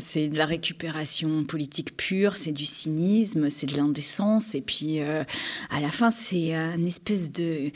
[0.00, 4.54] c'est de la récupération politique pure, c'est du cynisme, c'est de l'indécence.
[4.54, 7.70] Et puis, à la fin, c'est une espèce de,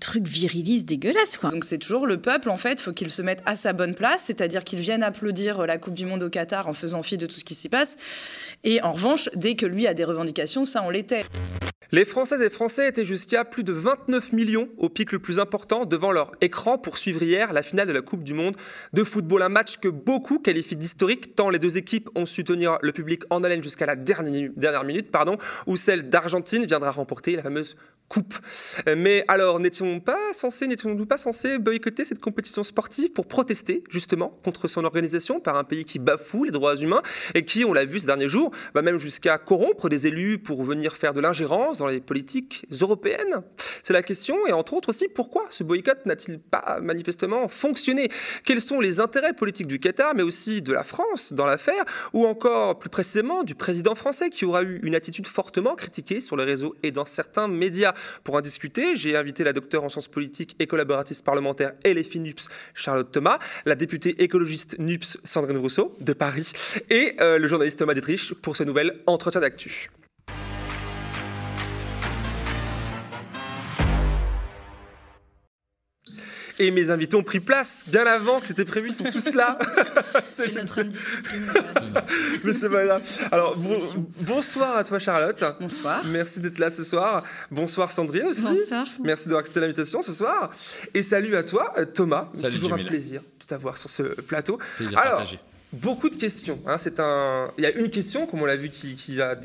[0.00, 1.38] truc viriliste dégueulasse.
[1.38, 1.50] Quoi.
[1.50, 4.24] Donc c'est toujours le peuple, en fait, faut qu'il se mette à sa bonne place,
[4.24, 7.36] c'est-à-dire qu'il vienne applaudir la Coupe du Monde au Qatar en faisant fi de tout
[7.36, 7.96] ce qui s'y passe.
[8.64, 11.24] Et en revanche, dès que lui a des revendications, ça on l'était.
[11.92, 15.84] Les Françaises et Français étaient jusqu'à plus de 29 millions au pic le plus important
[15.84, 18.56] devant leur écran pour suivre hier la finale de la Coupe du Monde
[18.92, 19.42] de football.
[19.42, 23.22] Un match que beaucoup qualifient d'historique tant les deux équipes ont su tenir le public
[23.30, 25.38] en haleine jusqu'à la dernière, minute, pardon,
[25.68, 27.76] où celle d'Argentine viendra remporter la fameuse
[28.08, 28.34] coupe.
[28.96, 34.38] Mais alors, n'étions-nous pas censés, n'étions-nous pas censés boycotter cette compétition sportive pour protester justement
[34.44, 37.02] contre son organisation par un pays qui bafoue les droits humains
[37.34, 40.62] et qui, on l'a vu ces derniers jours, va même jusqu'à corrompre des élus pour
[40.62, 43.42] venir faire de l'ingérence dans les politiques européennes
[43.82, 44.46] C'est la question.
[44.46, 48.08] Et entre autres aussi, pourquoi ce boycott n'a-t-il pas manifestement fonctionné?
[48.44, 52.26] Quels sont les intérêts politiques du Qatar, mais aussi de la France dans l'affaire, ou
[52.26, 56.44] encore plus précisément du président français qui aura eu une attitude fortement critiquée sur les
[56.44, 57.92] réseaux et dans certains médias
[58.24, 62.48] pour en discuter, j'ai invité la docteure en sciences politiques et collaboratrice parlementaire LFI NUPS
[62.74, 66.52] Charlotte Thomas, la députée écologiste NUPS Sandrine Rousseau de Paris
[66.90, 69.90] et euh, le journaliste Thomas Détrich pour ce nouvel entretien d'actu.
[76.58, 79.58] Et mes invités ont pris place bien avant que c'était prévu, ils sont tous là.
[80.28, 81.52] c'est notre indiscipline.
[82.44, 83.02] Mais c'est pas grave.
[83.30, 83.54] Alors,
[84.20, 85.42] bonsoir à toi, Charlotte.
[85.60, 86.02] Bonsoir.
[86.06, 87.22] Merci d'être là ce soir.
[87.50, 88.48] Bonsoir, Sandrine aussi.
[88.48, 88.86] Bonsoir.
[89.04, 90.50] Merci d'avoir accepté l'invitation ce soir.
[90.94, 92.28] Et salut à toi, euh, Thomas.
[92.34, 94.58] Salut, Toujours un plaisir de t'avoir sur ce plateau.
[94.76, 95.38] Plaisir Alors, partagé
[95.72, 96.60] beaucoup de questions.
[96.66, 96.76] Hein.
[97.58, 99.36] Il y a une question, comme on l'a vu, qui, va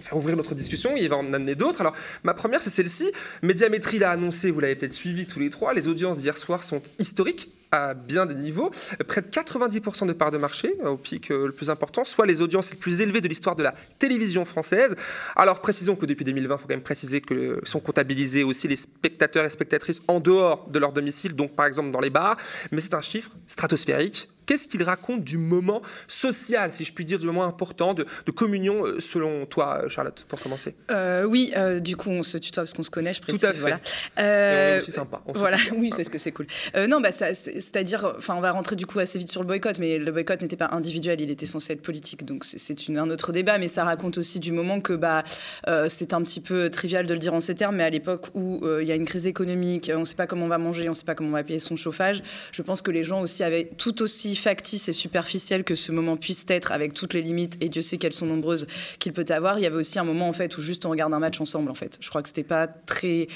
[0.00, 0.94] faire ouvrir notre discussion.
[0.96, 1.80] Il va en amener d'autres.
[1.80, 3.10] Alors, ma première, c'est celle-ci.
[3.42, 5.74] Médiamétrie l'a annoncé, vous l'avez peut-être suivi tous les trois.
[5.74, 8.70] Les audiences d'hier soir sont historiques à bien des niveaux,
[9.08, 12.24] près de 90% de parts de marché euh, au pic euh, le plus important, soit
[12.24, 14.94] les audiences les plus élevées de l'histoire de la télévision française.
[15.34, 18.76] Alors précisons que depuis 2020, il faut quand même préciser que sont comptabilisés aussi les
[18.76, 22.36] spectateurs et spectatrices en dehors de leur domicile, donc par exemple dans les bars,
[22.70, 27.18] mais c'est un chiffre stratosphérique Qu'est-ce qu'il raconte du moment social, si je puis dire,
[27.18, 30.76] du moment important de, communion, euh, selon toi, Charlotte, pour commencer?
[30.90, 33.40] Euh, Oui, euh, du coup, on se tutoie parce qu'on se connaît, je précise.
[33.40, 33.60] Tout à fait.
[33.60, 33.80] Voilà.
[34.18, 35.20] Et on est aussi sympa.
[35.34, 36.46] voilà, oui, parce que c'est cool.
[36.88, 39.98] non, bah, c'est-à-dire, enfin, on va rentrer du coup assez vite sur le boycott, mais
[39.98, 43.58] le boycott n'était pas individuel, il était censé être politique, donc c'est un autre débat,
[43.58, 45.24] mais ça raconte aussi du moment que bah,
[45.88, 48.60] c'est un petit peu trivial de le dire en ces termes, mais à l'époque où
[48.80, 50.92] il y a une crise économique, on ne sait pas comment on va manger, on
[50.92, 53.42] ne sait pas comment on va payer son chauffage, je pense que les gens aussi
[53.42, 57.56] avaient tout aussi factice et superficiel que ce moment puisse être, avec toutes les limites,
[57.60, 58.66] et Dieu sait qu'elles sont nombreuses,
[58.98, 61.12] qu'il peut avoir, il y avait aussi un moment en fait où juste on regarde
[61.12, 61.98] un match ensemble en fait.
[62.00, 63.28] Je crois que c'était pas très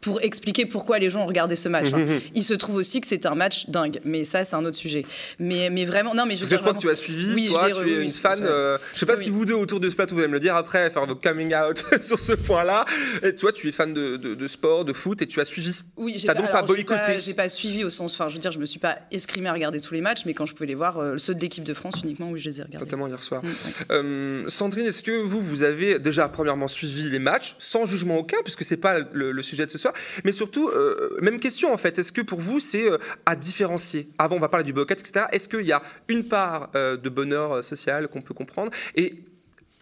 [0.00, 1.92] pour expliquer pourquoi les gens ont regardé ce match.
[1.92, 2.20] Hein.
[2.34, 5.04] Il se trouve aussi que c'est un match dingue, mais ça c'est un autre sujet.
[5.38, 6.40] Mais, mais vraiment, non mais je.
[6.40, 8.40] Parce que je crois que tu as suivi, oui, toi, tu es une fan.
[8.42, 10.40] Euh, je sais pas si vous deux autour de ce plateau vous allez me le
[10.40, 12.84] dire après, faire vos coming out sur ce point-là.
[13.22, 15.80] Et toi, tu es fan de, de, sport, de foot, et tu as suivi.
[15.96, 17.20] Oui, j'ai donc pas boycotté.
[17.20, 19.48] J'ai pas, pas, suivi au sens, enfin, je veux dire, je me suis pas escrimé
[19.48, 21.64] à regarder tous les matchs, mais quand je pouvais les voir euh, ceux de l'équipe
[21.64, 22.84] de France uniquement, oui, je les ai regardés.
[22.84, 23.42] Totalement hier soir.
[23.44, 23.48] Mm,
[23.90, 28.38] euh, Sandrine, est-ce que vous, vous avez déjà premièrement suivi les matchs, sans jugement aucun,
[28.42, 29.94] puisque c'est pas le, sujet de ce soir,
[30.24, 32.86] mais surtout, euh, même question en fait, est-ce que pour vous c'est
[33.24, 34.08] à différencier?
[34.18, 35.26] Avant, on va parler du boycott, etc.
[35.32, 39.14] Est-ce qu'il y a une part de bonheur social qu'on peut comprendre et,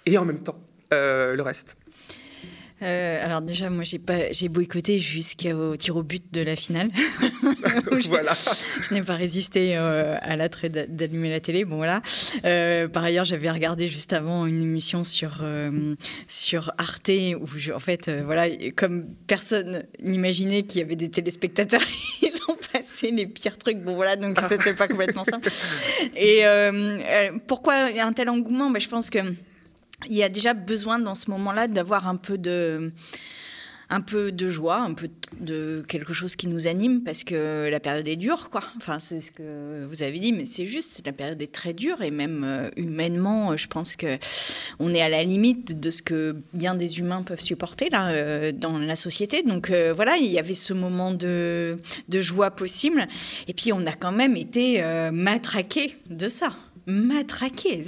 [0.05, 0.61] et en même temps
[0.91, 1.77] le reste?
[2.83, 6.91] Euh, alors déjà, moi, j'ai pas, j'ai boycotté jusqu'au tir au but de la finale.
[8.09, 8.33] voilà.
[8.83, 11.65] Je n'ai pas résisté euh, à l'attrait d'allumer la télé.
[11.65, 12.03] Bon voilà.
[12.45, 15.45] Euh, par ailleurs, j'avais regardé juste avant une émission sur
[16.29, 17.11] sur Arte
[17.41, 21.81] où, en fait, voilà, comme personne n'imaginait qu'il y avait des téléspectateurs,
[22.23, 23.79] ils ont passé les pires trucs.
[23.79, 25.49] Bon voilà, donc c'était pas complètement simple.
[26.15, 26.43] Et
[27.47, 28.71] pourquoi un tel engouement?
[28.71, 29.19] Ben, je pense que
[30.09, 32.93] il y a déjà besoin dans ce moment-là d'avoir un peu de
[33.89, 35.09] un peu de joie, un peu
[35.41, 38.63] de quelque chose qui nous anime parce que la période est dure, quoi.
[38.77, 42.03] Enfin, c'est ce que vous avez dit, mais c'est juste, la période est très dure
[42.03, 44.19] et même euh, humainement, je pense que
[44.81, 48.51] on est à la limite de ce que bien des humains peuvent supporter là euh,
[48.51, 49.45] dans la société.
[49.45, 51.79] Donc euh, voilà, il y avait ce moment de,
[52.09, 53.07] de joie possible
[53.47, 54.83] et puis on a quand même été
[55.13, 56.53] matraqué de ça
[56.87, 57.83] matraqué.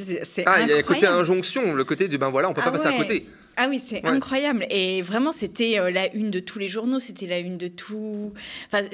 [0.47, 2.69] ah, il y a le côté injonction, le côté du ben voilà, on peut pas
[2.69, 3.27] ah passer à côté.
[3.61, 4.67] Ah oui, c'est incroyable.
[4.71, 8.33] Et vraiment, c'était euh, la une de tous les journaux, c'était la une de tout.
[8.67, 8.87] Enfin,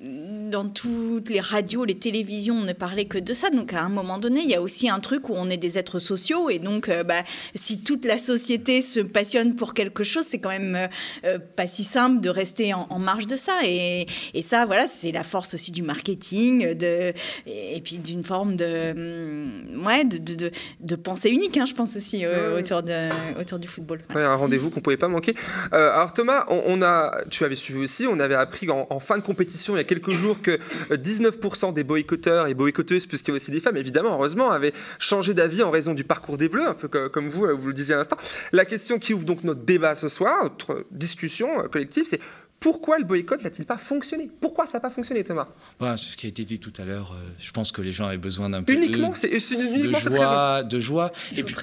[0.00, 3.50] dans toutes les radios, les télévisions, on ne parlait que de ça.
[3.50, 5.78] Donc, à un moment donné, il y a aussi un truc où on est des
[5.78, 6.48] êtres sociaux.
[6.50, 7.22] Et donc, euh, bah,
[7.54, 10.88] si toute la société se passionne pour quelque chose, c'est quand même
[11.24, 13.58] euh, pas si simple de rester en, marge de ça.
[13.64, 17.12] Et, et ça, voilà, c'est la force aussi du marketing de,
[17.46, 20.50] et, puis d'une forme de, hum, ouais, de, de,
[20.80, 24.00] de, pensée unique, hein, je pense aussi, autour de autour du football.
[24.14, 25.34] un rendez-vous qu'on pouvait pas manquer.
[25.72, 29.22] Euh, alors Thomas, on, a, tu avais suivi aussi, on avait appris en, fin de
[29.22, 30.60] compétition il y a quelques jours que
[30.90, 34.72] 19% euh, des boycotteurs et boycotteuses, puisqu'il y a aussi des femmes, évidemment, heureusement, avaient
[35.00, 37.74] changé d'avis en raison du parcours des Bleus, un peu comme vous, euh, vous le
[37.74, 38.16] disiez à l'instant.
[38.52, 42.20] La question qui ouvre donc notre débat ce soir, notre discussion collective, c'est
[42.60, 44.30] pourquoi le boycott n'a-t-il pas fonctionné?
[44.40, 45.48] Pourquoi ça n'a pas fonctionné, Thomas?
[45.80, 47.16] C'est ce qui a été dit tout à l'heure.
[47.38, 50.78] je pense que les gens avaient besoin d'un peu uniquement, de, uniquement de joie, de
[50.78, 51.12] joie.
[51.36, 51.56] et puis,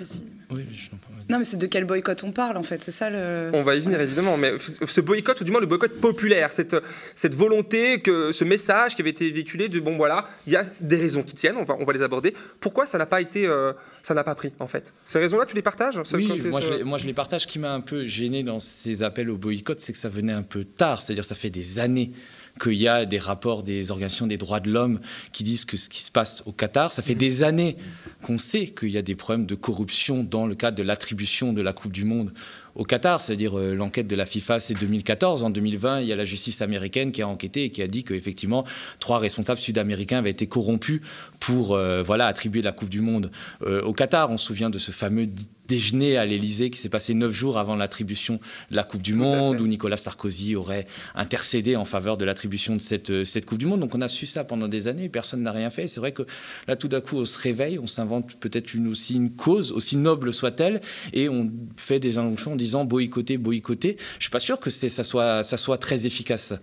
[0.49, 0.89] oui, je
[1.29, 3.51] non, mais c'est de quel boycott on parle en fait, c'est ça le.
[3.53, 6.75] On va y venir évidemment, mais ce boycott, ou du moins le boycott populaire, cette,
[7.15, 10.63] cette volonté, que ce message qui avait été véhiculé de bon voilà, il y a
[10.81, 12.33] des raisons qui tiennent, on va, on va les aborder.
[12.61, 13.73] Pourquoi ça n'a pas été, euh,
[14.03, 14.93] ça n'a pas pris en fait?
[15.03, 17.41] Ces raisons-là, tu les partages Oui, moi, je les, moi, je les partage.
[17.41, 20.33] Ce qui m'a un peu gêné dans ces appels au boycott, c'est que ça venait
[20.33, 22.11] un peu tard, c'est-à-dire ça fait des années
[22.57, 24.99] qu'il y a des rapports des organisations des droits de l'homme
[25.31, 27.19] qui disent que ce qui se passe au Qatar, ça fait mm.
[27.19, 27.77] des années
[28.21, 31.61] qu'on sait qu'il y a des problèmes de corruption dans le cadre de l'attribution de
[31.61, 32.31] la Coupe du Monde
[32.77, 35.43] au Qatar, c'est-à-dire euh, l'enquête de la FIFA, c'est 2014.
[35.43, 38.03] En 2020, il y a la justice américaine qui a enquêté et qui a dit
[38.03, 38.65] qu'effectivement,
[38.99, 41.01] trois responsables sud-américains avaient été corrompus
[41.39, 43.31] pour euh, voilà, attribuer la Coupe du Monde
[43.63, 44.29] euh, au Qatar.
[44.29, 45.27] On se souvient de ce fameux
[45.67, 48.39] déjeuner à l'Élysée qui s'est passé neuf jours avant l'attribution
[48.71, 52.81] de la Coupe du Monde, où Nicolas Sarkozy aurait intercédé en faveur de l'attribution de
[52.81, 53.81] cette, euh, cette Coupe du Monde.
[53.81, 55.87] Donc on a su ça pendant des années, personne n'a rien fait.
[55.87, 56.23] C'est vrai que
[56.67, 59.97] là, tout d'un coup, on se réveille, on s'invente peut-être une, aussi une cause, aussi
[59.97, 60.81] noble soit-elle,
[61.13, 63.97] et on fait des injonctions en disant boycotter, boycotter.
[64.19, 66.53] Je suis pas sûr que ça soit, ça soit très efficace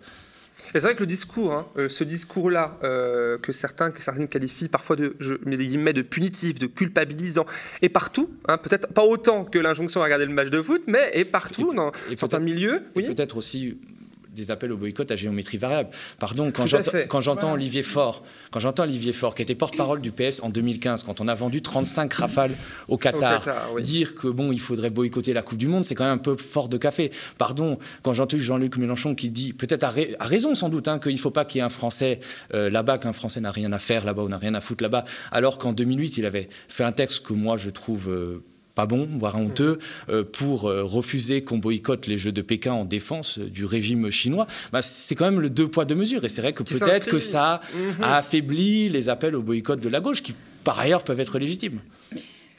[0.80, 4.68] c'est vrai que le discours, hein, euh, ce discours-là, euh, que certains que certaines qualifient
[4.68, 7.46] parfois de, je mets des guillemets, de punitif, de culpabilisant,
[7.82, 8.30] est partout.
[8.48, 11.74] Hein, peut-être pas autant que l'injonction à regarder le match de foot, mais est partout
[11.74, 12.82] dans certains milieux.
[12.96, 13.04] Oui.
[13.04, 13.78] Peut-être aussi
[14.34, 15.90] des appels au boycott à géométrie variable.
[16.18, 20.50] Pardon, quand j'entends Olivier Faure, quand j'entends Olivier Faure, qui était porte-parole du PS en
[20.50, 22.52] 2015, quand on a vendu 35 rafales
[22.88, 23.42] au Qatar,
[23.80, 26.36] dire que bon, il faudrait boycotter la Coupe du Monde, c'est quand même un peu
[26.36, 27.10] fort de café.
[27.38, 31.18] Pardon, quand j'entends Jean-Luc Mélenchon qui dit, peut-être à, raison sans doute, hein, qu'il ne
[31.18, 32.20] faut pas qu'il y ait un Français
[32.52, 35.04] euh, là-bas, qu'un Français n'a rien à faire là-bas ou n'a rien à foutre là-bas,
[35.30, 38.42] alors qu'en 2008, il avait fait un texte que moi je trouve euh,
[38.74, 39.78] pas bon, voire honteux,
[40.08, 44.10] euh, pour euh, refuser qu'on boycotte les Jeux de Pékin en défense euh, du régime
[44.10, 46.24] chinois, bah, c'est quand même le deux poids deux mesures.
[46.24, 47.60] Et c'est vrai que peut-être que ça
[48.02, 50.34] a affaibli les appels au boycott de la gauche, qui
[50.64, 51.80] par ailleurs peuvent être légitimes.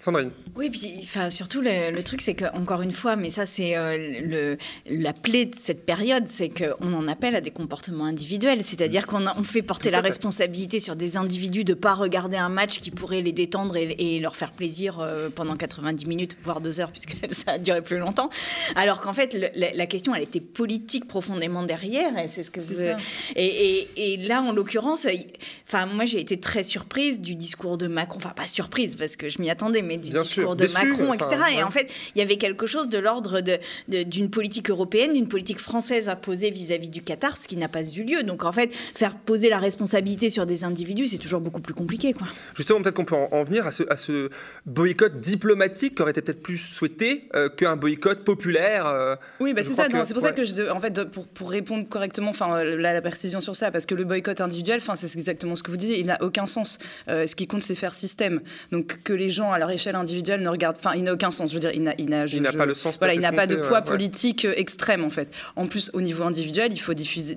[0.06, 0.30] Sandrine.
[0.56, 4.56] Oui, puis enfin, surtout le, truc, c'est qu'encore une fois, mais ça c'est euh,
[4.88, 9.26] la plaie de cette période, c'est qu'on en appelle à des comportements individuels, c'est-à-dire qu'on
[9.26, 12.92] on fait porter la responsabilité sur des individus de ne pas regarder un match qui
[12.92, 17.16] pourrait les détendre et, leur faire plaisir euh, pendant 90 minutes, voire deux heures, puisque
[17.34, 18.30] ça a duré plus longtemps.
[18.76, 22.80] Alors qu'en fait, la, question, elle était politique profondément derrière, et c'est ce que vous...
[23.36, 25.08] Et, et, là, en l'occurrence,
[25.68, 29.30] enfin, moi j'ai été très surprise du discours de Macron, enfin pas surprise parce que
[29.30, 31.30] je m'y attendais, mais du discours de Macron, etc.
[31.58, 33.42] Et en fait, il y avait quelque chose de l'ordre
[33.88, 37.84] d'une politique européenne, d'une politique française à poser vis-à-vis du Qatar, ce qui n'a pas
[37.84, 38.24] eu lieu.
[38.24, 42.14] Donc en fait, faire poser la responsabilité sur des individus, c'est toujours beaucoup plus compliqué.
[42.14, 42.28] Quoi.
[42.56, 44.30] Justement, peut-être qu'on peut en, venir à ce, à ce,
[44.66, 48.88] boycott diplomatique qui aurait été peut-être plus souhaité euh, qu'un boycott populaire.
[48.88, 49.88] Euh, oui, bah c'est ça.
[50.04, 53.42] C'est pour ça que, je, en fait, pour, pour répondre correctement, enfin, la, la, précision
[53.42, 56.08] sur ça, parce que le boycott individuel, enfin, c'est exactement ce que vous disiez, il
[56.08, 56.80] n'a aucun sens.
[57.08, 58.42] Euh, ce qui compte, c'est faire système.
[58.72, 61.50] Donc que les gens à leur échelle individuelle ne regarde, enfin, il n'a aucun sens.
[61.50, 62.98] Je veux dire, il n'a, il n'a, pas le sens.
[62.98, 65.30] Voilà, il n'a pas de poids politique euh, extrême en fait.
[65.56, 67.36] En plus, au niveau individuel, il faut diffuser,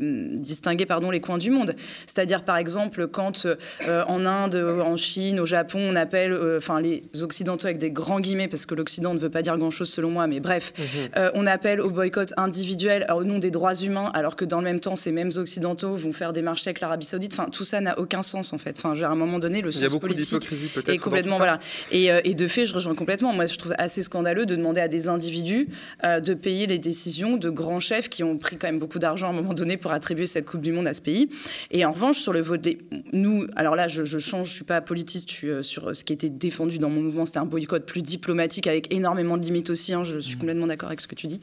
[0.00, 1.74] hum, distinguer pardon les coins du monde.
[2.06, 6.80] C'est-à-dire, par exemple, quand euh, en Inde, en Chine, au Japon, on appelle, euh, enfin,
[6.80, 10.10] les occidentaux avec des grands guillemets, parce que l'Occident ne veut pas dire grand-chose selon
[10.10, 11.30] moi, mais bref, mhm.
[11.34, 14.80] on appelle au boycott individuel au nom des droits humains, alors que dans le même
[14.80, 17.32] temps, ces mêmes occidentaux vont faire des marchés avec l'Arabie Saoudite.
[17.32, 18.78] Enfin, tout ça n'a aucun sens en fait.
[18.78, 20.48] Enfin, à un moment donné, le sens politique
[20.88, 21.58] est complètement voilà.
[21.90, 23.32] Et, et de fait, je rejoins complètement.
[23.32, 25.68] Moi, je trouve assez scandaleux de demander à des individus
[26.04, 29.28] euh, de payer les décisions de grands chefs qui ont pris quand même beaucoup d'argent
[29.28, 31.28] à un moment donné pour attribuer cette Coupe du Monde à ce pays.
[31.70, 32.78] Et en revanche, sur le vote des...
[33.12, 36.78] Nous, alors là, je, change, je suis pas politiste, euh, sur ce qui était défendu
[36.78, 39.94] dans mon mouvement, c'était un boycott plus diplomatique avec énormément de limites aussi.
[39.94, 40.38] Hein, je suis mmh.
[40.38, 41.40] complètement d'accord avec ce que tu dis.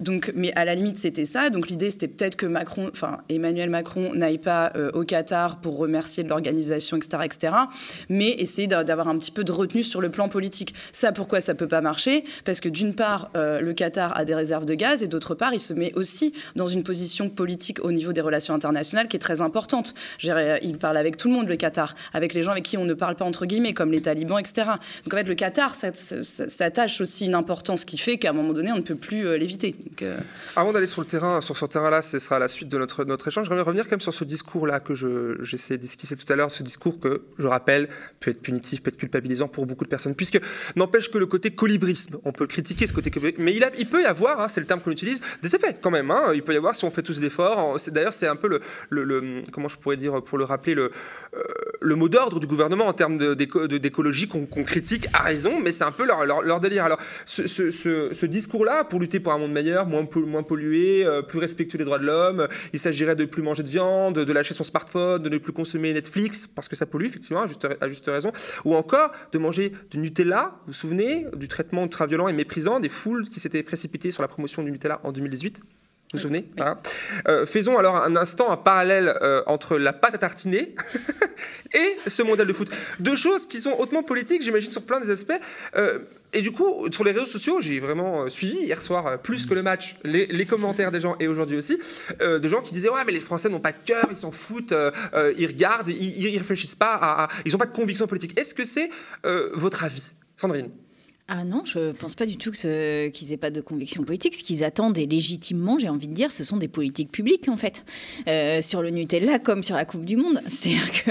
[0.00, 1.50] Donc, mais à la limite, c'était ça.
[1.50, 5.78] Donc l'idée, c'était peut-être que Macron, enfin Emmanuel Macron, n'aille pas euh, au Qatar pour
[5.78, 7.54] remercier de l'organisation, etc., etc.
[8.08, 10.74] Mais essayer d'avoir un petit peu de retenu sur le plan politique.
[10.92, 12.24] Ça, pourquoi ça peut pas marcher?
[12.44, 15.54] Parce que d'une part, euh, le Qatar a des réserves de gaz et d'autre part,
[15.54, 19.20] il se met aussi dans une position politique au niveau des relations internationales qui est
[19.20, 19.94] très importante.
[20.22, 22.94] il parle avec tout le monde, le Qatar, avec les gens avec qui on ne
[22.94, 24.70] parle pas entre guillemets, comme les talibans, etc.
[25.04, 28.72] Donc en fait, le Qatar s'attache aussi une importance qui fait qu'à un moment donné,
[28.72, 29.76] on ne peut plus euh, l'éviter.
[30.02, 30.18] Euh,
[30.56, 33.28] Avant d'aller sur le terrain, sur ce terrain-là, ce sera la suite de notre, notre
[33.28, 33.46] échange.
[33.48, 34.94] J'aimerais revenir quand même sur ce discours-là que
[35.42, 37.88] j'essaie d'esquisser tout à l'heure, ce discours que, je rappelle,
[38.20, 40.40] peut être punitif, peut être culpabilisant pour beaucoup de personnes, puisque
[40.76, 44.02] n'empêche que le côté colibrisme, on peut critiquer, ce côté mais il, a, il peut
[44.02, 46.10] y avoir, hein, c'est le terme qu'on utilise, des effets quand même.
[46.10, 46.32] Hein.
[46.34, 47.76] Il peut y avoir si on fait tous d'efforts.
[47.88, 50.90] D'ailleurs, c'est un peu le, le, comment je pourrais dire pour le rappeler le,
[51.36, 51.42] euh,
[51.84, 55.92] le mot d'ordre du gouvernement en termes d'écologie qu'on critique à raison, mais c'est un
[55.92, 56.84] peu leur, leur, délire.
[56.84, 61.22] Alors, ce, ce, ce, discours-là, pour lutter pour un monde meilleur, moins, moins pollué, euh,
[61.22, 64.32] plus respectueux des droits de l'homme, il s'agirait de ne plus manger de viande, de
[64.32, 67.68] lâcher son smartphone, de ne plus consommer Netflix parce que ça pollue effectivement, à juste,
[67.80, 68.32] à juste raison,
[68.64, 70.52] ou encore de manger du Nutella.
[70.66, 74.28] Vous vous souvenez du traitement ultra-violent et méprisant des foules qui s'étaient précipitées sur la
[74.28, 75.60] promotion du Nutella en 2018
[76.14, 76.48] vous vous souvenez?
[77.26, 80.74] Euh, Faisons alors un instant un parallèle euh, entre la pâte à tartiner
[81.74, 82.70] et ce modèle de foot.
[83.00, 85.32] Deux choses qui sont hautement politiques, j'imagine, sur plein des aspects.
[85.76, 86.00] Euh,
[86.32, 89.62] et du coup, sur les réseaux sociaux, j'ai vraiment suivi hier soir, plus que le
[89.62, 91.78] match, les, commentaires des gens et aujourd'hui aussi,
[92.20, 94.74] de gens qui disaient Ouais, mais les Français n'ont pas de cœur, ils s'en foutent,
[95.38, 98.38] ils regardent, ils, ne réfléchissent pas, ils n'ont pas de conviction politique.
[98.38, 98.90] Est-ce que c'est
[99.52, 100.70] votre avis, Sandrine?
[101.26, 104.34] Ah non, je ne pense pas du tout qu'ils n'aient pas de conviction politique.
[104.34, 107.56] Ce qu'ils attendent, et légitimement, j'ai envie de dire, ce sont des politiques publiques, en
[107.56, 107.82] fait.
[108.28, 110.42] Euh, sur le Nutella, comme sur la Coupe du Monde.
[110.48, 111.10] C'est-à-dire que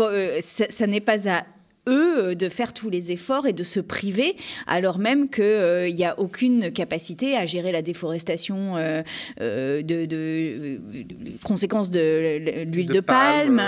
[0.00, 1.44] euh, ça n'est pas à
[1.88, 5.90] eux euh, de faire tous les efforts et de se priver, alors même qu'il euh,
[5.90, 9.02] n'y a aucune capacité à gérer la déforestation euh,
[9.38, 10.80] de, de,
[11.44, 13.62] conséquences de l'huile de, palme,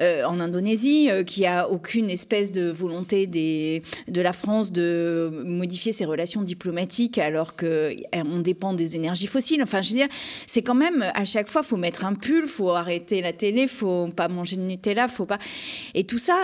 [0.00, 6.04] en Indonésie, qui a aucune espèce de volonté des, de la France de modifier ses
[6.04, 9.62] relations diplomatiques alors qu'on dépend des énergies fossiles.
[9.62, 10.08] Enfin, je veux dire,
[10.46, 14.08] c'est quand même à chaque fois, faut mettre un pull, faut arrêter la télé, faut
[14.08, 15.38] pas manger de Nutella, faut pas.
[15.94, 16.36] Et tout ça,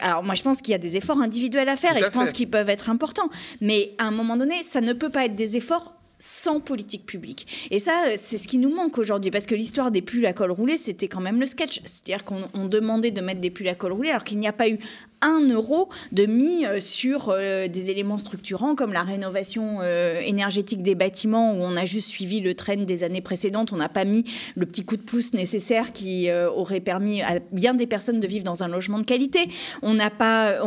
[0.00, 2.10] alors moi je pense qu'il il y a des efforts individuels à faire et je
[2.10, 3.28] pense qu'ils peuvent être importants.
[3.60, 7.68] Mais à un moment donné, ça ne peut pas être des efforts sans politique publique.
[7.70, 10.50] Et ça, c'est ce qui nous manque aujourd'hui, parce que l'histoire des pulls à col
[10.50, 11.80] roulé, c'était quand même le sketch.
[11.84, 14.68] C'est-à-dire qu'on demandait de mettre des pulls à col roulé alors qu'il n'y a pas
[14.68, 14.78] eu
[15.22, 20.82] un euro de mis euh, sur euh, des éléments structurants comme la rénovation euh, énergétique
[20.82, 23.72] des bâtiments où on a juste suivi le train des années précédentes.
[23.72, 24.24] On n'a pas mis
[24.56, 28.44] le petit coup de pouce nécessaire qui aurait permis à bien des personnes de vivre
[28.44, 29.48] dans un logement de qualité.
[29.82, 30.58] On n'a pas,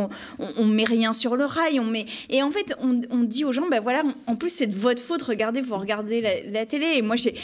[0.58, 1.80] on, met rien sur le rail.
[1.80, 4.76] On met et en fait on, dit aux gens ben voilà, en plus c'est de
[4.76, 5.22] votre faute.
[5.22, 6.20] Regardez, vous regardez
[6.50, 6.86] la, télé.
[6.96, 7.34] Et moi j'ai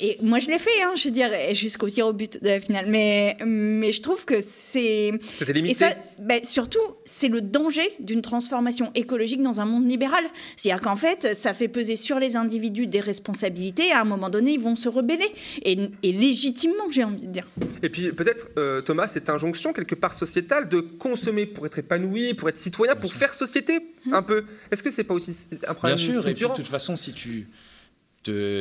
[0.00, 2.60] et moi je l'ai fait, hein, je veux dire jusqu'au tir au but de la
[2.60, 2.86] finale.
[2.88, 5.86] Mais mais je trouve que c'est c'était limité.
[6.18, 10.24] Ben, surtout, c'est le danger d'une transformation écologique dans un monde libéral.
[10.56, 13.88] C'est-à-dire qu'en fait, ça fait peser sur les individus des responsabilités.
[13.88, 15.28] Et à un moment donné, ils vont se rebeller.
[15.62, 17.46] Et, légitimement, j'ai envie de dire.
[17.82, 22.34] Et puis, peut-être, euh, Thomas, cette injonction, quelque part sociétale, de consommer pour être épanoui,
[22.34, 24.14] pour être citoyen, pour faire société, mmh.
[24.14, 24.44] un peu.
[24.70, 26.28] Est-ce que c'est pas aussi un problème Bien sûr.
[26.28, 27.48] Et puis, de toute façon, si tu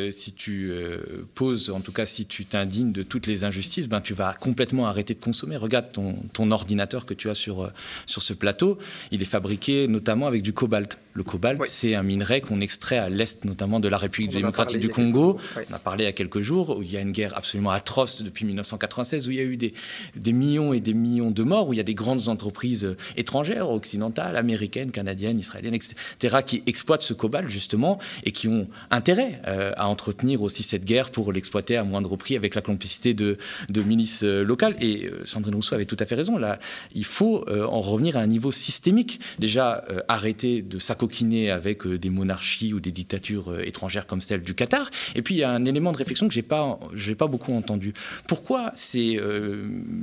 [0.09, 4.01] si tu euh, poses, en tout cas si tu t'indignes de toutes les injustices, ben,
[4.01, 5.57] tu vas complètement arrêter de consommer.
[5.57, 7.69] Regarde ton, ton ordinateur que tu as sur, euh,
[8.05, 8.77] sur ce plateau,
[9.11, 10.97] il est fabriqué notamment avec du cobalt.
[11.13, 14.89] Le cobalt, c'est un minerai qu'on extrait à l'est notamment de la République démocratique du
[14.89, 15.37] Congo.
[15.69, 17.71] On a parlé il y a quelques jours où il y a une guerre absolument
[17.71, 19.73] atroce depuis 1996, où il y a eu des,
[20.15, 23.71] des millions et des millions de morts, où il y a des grandes entreprises étrangères,
[23.71, 29.56] occidentales, américaines, canadiennes, israéliennes, etc., qui exploitent ce cobalt justement et qui ont intérêt euh,
[29.75, 33.37] à entretenir aussi cette guerre pour l'exploiter à moindre prix avec la complicité de,
[33.69, 34.75] de milices euh, locales.
[34.81, 36.37] Et euh, Sandrine Rousseau avait tout à fait raison.
[36.37, 36.59] Là,
[36.93, 39.19] il faut en revenir à un niveau systémique.
[39.39, 44.89] Déjà, arrêter de s'acoquiner avec des monarchies ou des dictatures étrangères comme celle du Qatar.
[45.15, 46.79] Et puis, il y a un élément de réflexion que je n'ai pas,
[47.17, 47.93] pas beaucoup entendu.
[48.27, 49.19] Pourquoi ces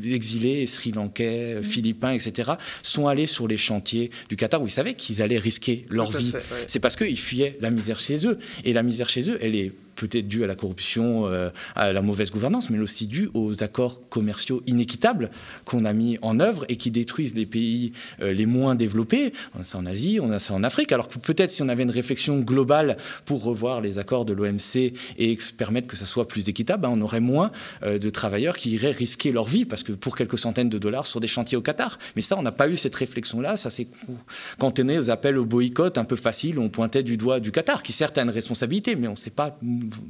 [0.04, 1.62] exilés sri lankais, mmh.
[1.62, 4.62] philippins, etc., sont allés sur les chantiers du Qatar?
[4.62, 6.32] Où ils savaient qu'ils allaient risquer leur vie
[6.66, 8.38] C'est parce qu'ils fuyaient la misère chez eux.
[8.64, 12.02] Et la misère chez eux, elle est peut-être dû à la corruption, euh, à la
[12.02, 15.30] mauvaise gouvernance, mais aussi dû aux accords commerciaux inéquitables
[15.64, 19.32] qu'on a mis en œuvre et qui détruisent les pays euh, les moins développés.
[19.56, 20.92] On a ça en Asie, on a ça en Afrique.
[20.92, 24.92] Alors que peut-être si on avait une réflexion globale pour revoir les accords de l'OMC
[25.18, 27.50] et permettre que ça soit plus équitable, ben, on aurait moins
[27.82, 31.06] euh, de travailleurs qui iraient risquer leur vie parce que pour quelques centaines de dollars
[31.06, 31.98] sur des chantiers au Qatar.
[32.16, 33.56] Mais ça, on n'a pas eu cette réflexion-là.
[33.56, 33.88] Ça s'est
[34.58, 36.58] cantonné aux appels au boycott un peu faciles.
[36.58, 39.30] On pointait du doigt du Qatar, qui certes a une responsabilité, mais on ne sait
[39.30, 39.58] pas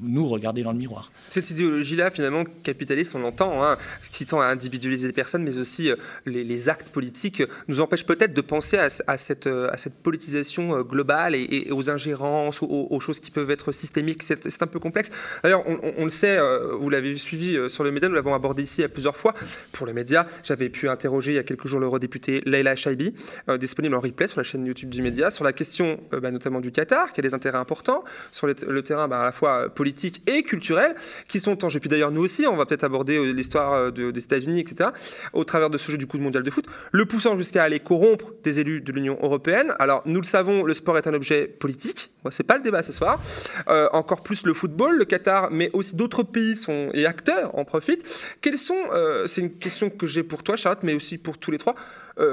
[0.03, 1.11] nous regarder dans le miroir.
[1.29, 3.77] Cette idéologie-là, finalement, capitaliste, on l'entend, hein,
[4.11, 8.33] qui tend à individualiser les personnes, mais aussi euh, les, actes politiques, nous empêche peut-être
[8.33, 13.51] de penser à, cette, à cette politisation globale et, aux ingérences, aux, choses qui peuvent
[13.51, 14.23] être systémiques.
[14.23, 15.11] C'est un peu complexe.
[15.43, 16.39] D'ailleurs, on, le sait,
[16.79, 19.35] vous l'avez suivi sur le média, nous l'avons abordé ici à plusieurs fois.
[19.73, 23.13] Pour les médias, j'avais pu interroger il y a quelques jours l'eurodéputé Leila Shaibi,
[23.59, 26.73] disponible en replay sur la chaîne YouTube du média, sur la question bah, notamment du
[26.73, 30.43] Qatar, qui a des intérêts importants, sur le, terrain bah, à la fois politique et
[30.43, 30.95] culturel,
[31.29, 31.81] qui sont en jeu.
[31.81, 34.91] Puis d'ailleurs, nous aussi, on va peut-être aborder euh, l'histoire euh, des États-Unis, etc.,
[35.33, 37.81] au travers de ce jeu du coup de mondial de foot, le poussant jusqu'à aller
[37.81, 39.75] corrompre des élus de l'Union européenne.
[39.79, 42.13] Alors, nous le savons, le sport est un objet politique.
[42.31, 43.21] Ce n'est pas le débat ce soir.
[43.69, 47.65] Euh, encore plus le football, le Qatar, mais aussi d'autres pays sont, et acteurs en
[47.65, 48.27] profitent.
[48.41, 48.79] Quels sont,
[49.27, 51.75] c'est une question que j'ai pour toi, Charlotte, mais aussi pour tous les trois.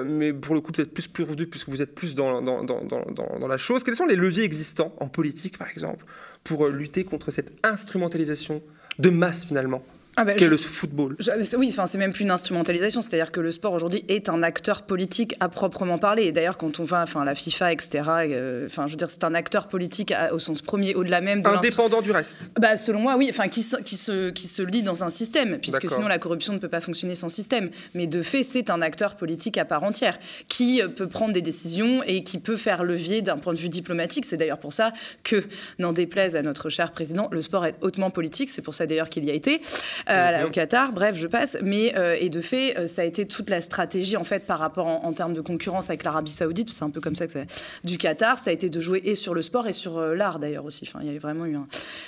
[0.05, 2.83] Mais pour le coup peut-être plus pour vous puisque vous êtes plus dans, dans, dans,
[2.83, 3.83] dans, la chose.
[3.83, 6.05] Quels sont les leviers existants en politique, par exemple,
[6.43, 8.61] pour lutter contre cette instrumentalisation
[8.99, 9.83] de masse finalement
[10.17, 11.15] ah ben, le football.
[11.57, 14.81] oui, enfin, c'est même plus une instrumentalisation, c'est-à-dire que le sport aujourd'hui est un acteur
[14.81, 16.23] politique à proprement parler.
[16.23, 19.23] Et d'ailleurs, quand on va, enfin, la FIFA, etc., euh, enfin, je veux dire, c'est
[19.23, 22.51] un acteur politique au sens premier, au-delà même de indépendant du reste.
[22.59, 25.89] Bah, selon moi, oui, enfin, qui, qui se qui se lie dans un système, puisque
[25.89, 27.69] sinon la corruption ne peut pas fonctionner sans système.
[27.93, 31.41] Mais de fait, c'est un acteur politique à part entière qui euh, peut prendre des
[31.41, 34.25] décisions et qui peut faire levier d'un point de vue diplomatique.
[34.25, 34.91] C'est d'ailleurs pour ça
[35.23, 35.43] que,
[35.79, 38.49] n'en déplaise à notre cher président, le sport est hautement politique.
[38.49, 39.61] C'est pour ça d'ailleurs qu'il y a été.
[40.09, 40.91] Euh, au Qatar.
[40.93, 41.57] Bref, je passe.
[41.61, 44.59] Mais euh, et de fait, euh, ça a été toute la stratégie en fait par
[44.59, 46.71] rapport en, termes de concurrence avec l'Arabie Saoudite.
[46.71, 47.39] C'est un peu comme ça que
[47.83, 48.37] du Qatar.
[48.37, 50.85] Ça a été de jouer et sur le sport et sur l'art d'ailleurs aussi.
[50.87, 51.57] Enfin, il y avait vraiment eu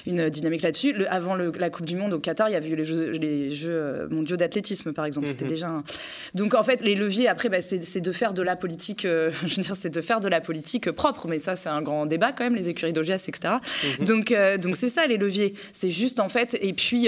[0.08, 1.06] une dynamique là-dessus.
[1.08, 4.08] avant la Coupe du Monde au Qatar, il y avait eu les Jeux, les jeux
[4.10, 5.28] mondiaux d'athlétisme par exemple.
[5.28, 5.50] C'était mhm.
[5.50, 5.84] déjà.
[6.34, 9.02] Donc en fait, les leviers après, bah, c'est de faire de la politique.
[9.06, 11.28] je veux dire, c'est de faire de la politique propre.
[11.28, 12.56] Mais ça, c'est un grand débat quand même.
[12.56, 13.56] Les écuries d'OGS, etc.
[14.00, 14.06] Mhm.
[14.06, 15.54] Donc donc c'est ça les leviers.
[15.72, 16.58] C'est juste en fait.
[16.62, 17.08] Et puis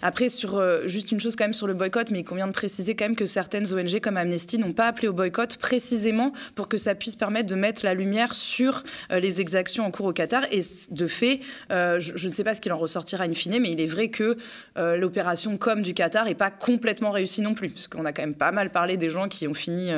[0.00, 2.52] après sur euh, juste une chose quand même sur le boycott, mais il convient de
[2.52, 6.68] préciser quand même que certaines ONG comme Amnesty n'ont pas appelé au boycott précisément pour
[6.68, 10.12] que ça puisse permettre de mettre la lumière sur euh, les exactions en cours au
[10.12, 10.44] Qatar.
[10.50, 13.72] Et de fait, euh, je, ne sais pas ce qu'il en ressortira in fine, mais
[13.72, 14.36] il est vrai que
[14.76, 18.34] l'opération com du Qatar n'est pas complètement réussie non plus, parce qu'on a quand même
[18.34, 19.90] pas mal parlé des gens qui ont fini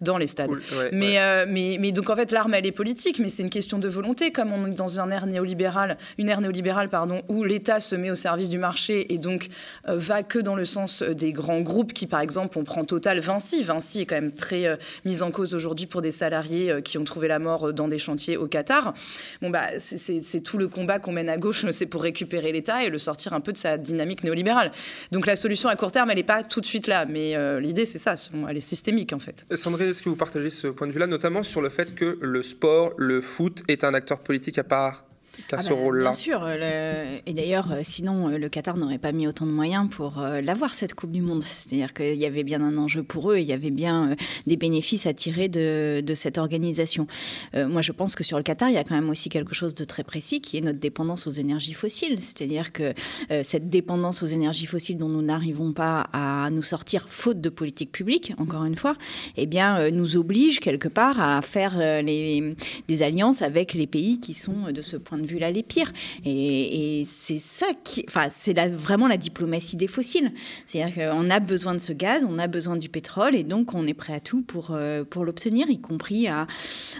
[0.00, 0.50] dans les stades.
[0.92, 3.88] mais, mais, mais donc en fait, l'arme, elle est politique, mais c'est une question de
[3.88, 7.96] volonté, comme on est dans un ère néolibérale, une ère néolibérale pardon, où l'État se
[7.96, 9.48] met au service du marché et donc
[9.86, 13.18] va que dans le sens euh, des grands groupes qui, par exemple, on prend Total
[13.20, 13.62] Vinci.
[13.62, 16.98] Vinci est quand même très euh, mise en cause aujourd'hui pour des salariés euh, qui
[16.98, 18.94] ont trouvé la mort dans des chantiers au Qatar.
[19.42, 22.90] Bon, bah, c'est tout le combat qu'on mène à gauche, c'est pour récupérer l'État et
[22.90, 24.72] le sortir un peu de sa dynamique néolibérale.
[25.12, 27.84] Donc la solution à court terme, elle n'est pas tout de suite là, mais l'idée,
[27.84, 28.14] c'est ça,
[28.48, 29.46] elle est systémique en fait.
[29.54, 32.42] Sandrine, est-ce que vous partagez ce point de vue-là, notamment sur le fait que le
[32.42, 35.04] sport, le foot est un acteur politique à part
[35.52, 36.48] ah bah, Bien sûr.
[36.48, 40.40] Et d'ailleurs, euh, sinon, euh, le Qatar n'aurait pas mis autant de moyens pour euh,
[40.40, 41.44] l'avoir, cette Coupe du Monde.
[41.44, 44.14] C'est-à-dire qu'il y avait bien un enjeu pour eux, il y avait bien
[44.46, 47.06] des bénéfices à tirer de, de cette organisation.
[47.54, 49.74] moi, je pense que sur le Qatar, il y a quand même aussi quelque chose
[49.74, 52.20] de très précis qui est notre dépendance aux énergies fossiles.
[52.20, 52.94] C'est-à-dire que
[53.42, 57.92] cette dépendance aux énergies fossiles dont nous n'arrivons pas à nous sortir, faute de politique
[57.92, 58.96] publique, encore une fois,
[59.36, 62.54] eh bien, nous oblige quelque part à faire les,
[62.88, 65.92] des alliances avec les pays qui sont de ce point de vue là les pires.
[66.24, 70.32] Et, c'est ça qui, enfin, c'est vraiment la diplomatie des fossiles.
[70.66, 73.86] C'est-à-dire qu'on a besoin de ce gaz, on a besoin du pétrole, et donc on
[73.86, 76.46] est prêt à tout pour, euh, pour l'obtenir, y compris à,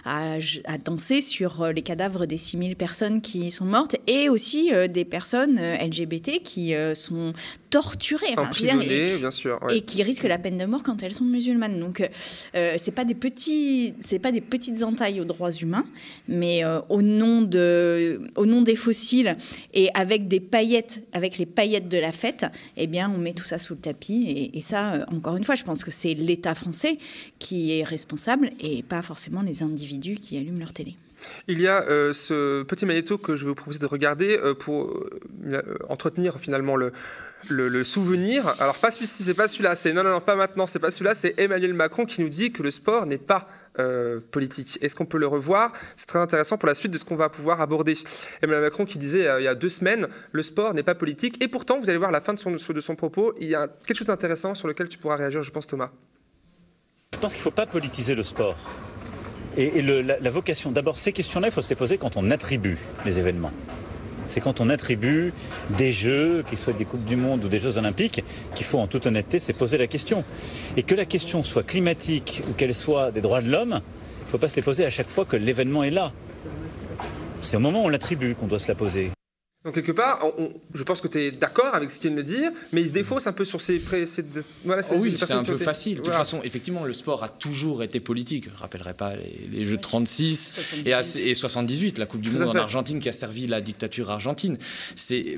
[0.04, 0.38] à,
[0.84, 5.04] danser sur euh, les cadavres des 6000 personnes qui sont mortes, et aussi euh, des
[5.04, 7.32] personnes LGBT qui sont
[7.70, 11.78] torturées, emprisonnées, bien sûr, et qui risquent la peine de mort quand elles sont musulmanes.
[11.78, 12.08] Donc,
[12.52, 15.84] c'est pas des petits, c'est pas des petites entailles aux droits humains,
[16.28, 19.36] mais au nom de au nom des fossiles
[19.72, 23.44] et avec des paillettes, avec les paillettes de la fête, eh bien, on met tout
[23.44, 24.50] ça sous le tapis.
[24.52, 26.98] Et, ça, euh, encore une fois, je pense que c'est l'État français
[27.38, 30.96] qui est responsable et pas forcément les individus qui allument leur télé.
[31.48, 34.54] Il y a euh, ce petit magnéto que je vais vous proposer de regarder euh,
[34.54, 35.04] pour
[35.88, 36.92] entretenir finalement le,
[37.48, 38.54] le, souvenir.
[38.60, 39.74] Alors pas celui-ci, c'est pas celui-là.
[39.74, 40.66] C'est non, non, pas maintenant.
[40.66, 41.14] C'est pas celui-là.
[41.14, 43.48] C'est Emmanuel Macron qui nous dit que le sport n'est pas
[43.78, 44.78] euh, politique.
[44.82, 45.72] Est-ce qu'on peut le revoir?
[45.96, 47.94] C'est très intéressant pour la suite de ce qu'on va pouvoir aborder.
[48.42, 51.42] Emmanuel Macron qui disait euh, il y a deux semaines, le sport n'est pas politique.
[51.42, 53.68] Et pourtant, vous allez voir la fin de son, de son propos, il y a
[53.86, 55.90] quelque chose d'intéressant sur lequel tu pourras réagir, je pense, Thomas.
[57.14, 58.56] Je pense qu'il ne faut pas politiser le sport.
[59.56, 62.78] Et, la, la vocation, d'abord, ces questions-là, il faut se les poser quand on attribue
[63.04, 63.52] les événements
[64.30, 65.32] c'est quand on attribue
[65.76, 68.86] des jeux, qu'ils soient des Coupes du Monde ou des Jeux Olympiques, qu'il faut en
[68.86, 70.24] toute honnêteté c'est poser la question.
[70.76, 74.30] Et que la question soit climatique ou qu'elle soit des droits de l'homme, il ne
[74.30, 76.12] faut pas se les poser à chaque fois que l'événement est là.
[77.42, 79.10] C'est au moment où on l'attribue qu'on doit se la poser.
[79.62, 80.20] Donc quelque part,
[80.72, 82.92] je pense que tu es d'accord avec ce qu'il vient de dire, mais il se
[82.94, 83.78] défausse un peu sur ses...
[83.78, 84.04] Pré,
[84.64, 85.98] voilà, oh oui, c'est un peu facile.
[85.98, 88.46] De toute façon, effectivement, le sport a toujours été politique.
[88.46, 90.82] Je ne rappellerai pas les, Jeux 36
[91.26, 94.56] et, 78, la Coupe du Monde en Argentine qui a servi la dictature argentine.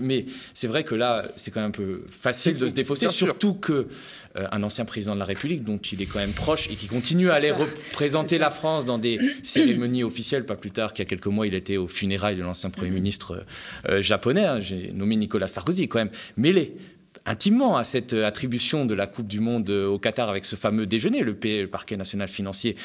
[0.00, 3.54] Mais c'est vrai que là, c'est quand même un peu facile de se défausser, surtout
[3.54, 3.88] que
[4.36, 6.86] euh, un ancien président de la République dont il est quand même proche et qui
[6.86, 10.46] continue à aller représenter la France dans des cérémonies officielles.
[10.46, 12.90] Pas plus tard qu'il y a quelques mois, il était aux funérailles de l'ancien Premier
[12.90, 12.94] mm-hmm.
[12.94, 13.44] ministre
[13.88, 14.44] euh, japonais.
[14.44, 14.60] Hein.
[14.60, 16.74] J'ai nommé Nicolas Sarkozy, quand même mêlé
[17.26, 20.86] intimement à cette attribution de la Coupe du Monde euh, au Qatar avec ce fameux
[20.86, 21.20] déjeuner.
[21.20, 22.76] Le, le parquet national financier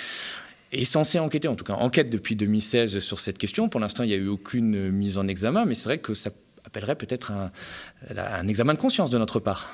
[0.73, 3.69] est censé enquêter, en tout cas enquête depuis 2016 sur cette question.
[3.69, 6.29] Pour l'instant, il n'y a eu aucune mise en examen, mais c'est vrai que ça
[6.65, 7.51] appellerait peut-être un,
[8.17, 9.69] un examen de conscience de notre part.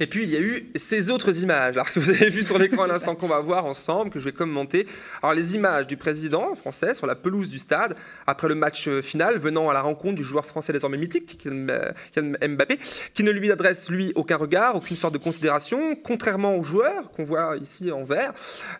[0.00, 2.58] Et puis il y a eu ces autres images alors, que vous avez vues sur
[2.58, 4.86] l'écran à l'instant qu'on va voir ensemble, que je vais commenter.
[5.22, 9.02] Alors les images du président français sur la pelouse du stade après le match euh,
[9.02, 12.78] final, venant à la rencontre du joueur français désormais mythique, Kylian Mbappé,
[13.14, 17.24] qui ne lui adresse lui aucun regard, aucune sorte de considération, contrairement au joueur qu'on
[17.24, 18.32] voit ici en vert.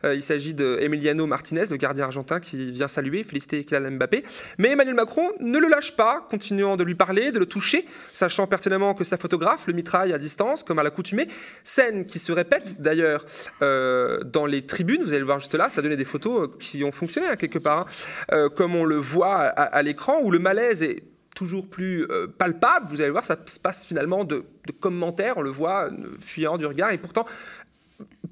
[0.05, 4.25] Euh, il s'agit de Emiliano Martinez, le gardien argentin, qui vient saluer, féliciter Kylian Mbappé.
[4.59, 8.47] Mais Emmanuel Macron ne le lâche pas, continuant de lui parler, de le toucher, sachant
[8.47, 11.29] pertinemment que sa photographe le mitraille à distance, comme à la coutumée.
[11.63, 13.25] Scène qui se répète d'ailleurs
[13.63, 16.57] euh, dans les tribunes, vous allez le voir juste là, ça donnait des photos euh,
[16.59, 17.87] qui ont fonctionné hein, quelque part, hein.
[18.33, 22.87] euh, comme on le voit à, l'écran, où le malaise est toujours plus palpable.
[22.89, 24.43] Vous allez voir, ça se passe finalement de
[24.81, 27.27] commentaires, on le voit fuyant du regard, et pourtant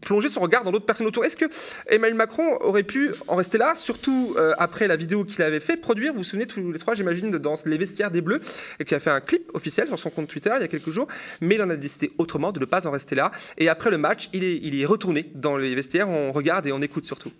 [0.04, 1.24] plonger son regard dans d'autres personnes autour.
[1.24, 1.46] Est-ce que
[1.88, 5.76] Emmanuel Macron aurait pu en rester là, surtout euh, après la vidéo qu'il avait fait
[5.76, 8.40] produire, vous vous souvenez tous les trois, j'imagine, dans les vestiaires des Bleus,
[8.80, 10.90] et qui a fait un clip officiel sur son compte Twitter il y a quelques
[10.90, 11.08] jours,
[11.40, 13.32] mais il en a décidé autrement de ne pas en rester là.
[13.58, 16.72] Et après le match, il est, il est retourné dans les vestiaires, on regarde et
[16.72, 17.32] on écoute surtout.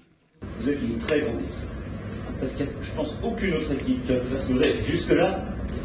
[0.60, 1.74] Vous êtes une très grande équipe.
[2.40, 5.44] Parce qu'il n'y a, je pense, aucune autre équipe qui a pu faire jusque-là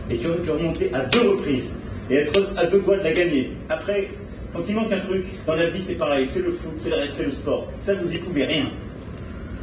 [0.09, 1.69] et qui aurait pu remonter à deux reprises
[2.09, 3.51] et être à deux doigts de la gagner.
[3.69, 4.09] Après,
[4.53, 7.25] quand il manque un truc, dans la vie c'est pareil, c'est le foot, c'est le,
[7.25, 7.67] le sport.
[7.83, 8.65] Ça, vous y pouvez rien.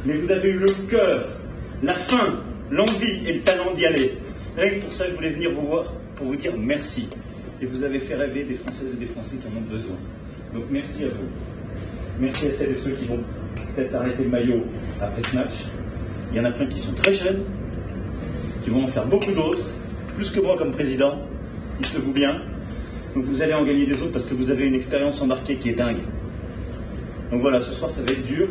[0.05, 1.27] Mais vous avez eu le cœur,
[1.83, 2.39] la faim,
[2.71, 4.13] l'envie et le talent d'y aller.
[4.55, 7.09] Rien que pour ça, je voulais venir vous voir pour vous dire merci.
[7.61, 9.97] Et vous avez fait rêver des Françaises et des Français qui en ont besoin.
[10.53, 11.27] Donc merci à vous.
[12.19, 13.19] Merci à celles et ceux qui vont
[13.75, 14.63] peut-être arrêter le maillot
[15.01, 15.53] après ce match.
[16.31, 17.43] Il y en a plein qui sont très jeunes,
[18.63, 19.69] qui vont en faire beaucoup d'autres,
[20.15, 21.19] plus que moi comme président.
[21.83, 22.41] Se vous bien.
[23.17, 25.69] Donc vous allez en gagner des autres parce que vous avez une expérience embarquée qui
[25.71, 26.03] est dingue.
[27.31, 28.47] Donc voilà, ce soir ça va être dur,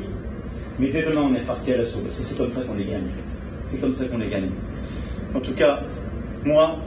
[0.80, 2.86] mais dès demain on est parti à l'assaut parce que c'est comme ça qu'on les
[2.86, 3.06] gagne.
[3.68, 4.50] C'est comme ça qu'on les gagne.
[5.36, 5.82] En tout cas,
[6.44, 6.78] moi,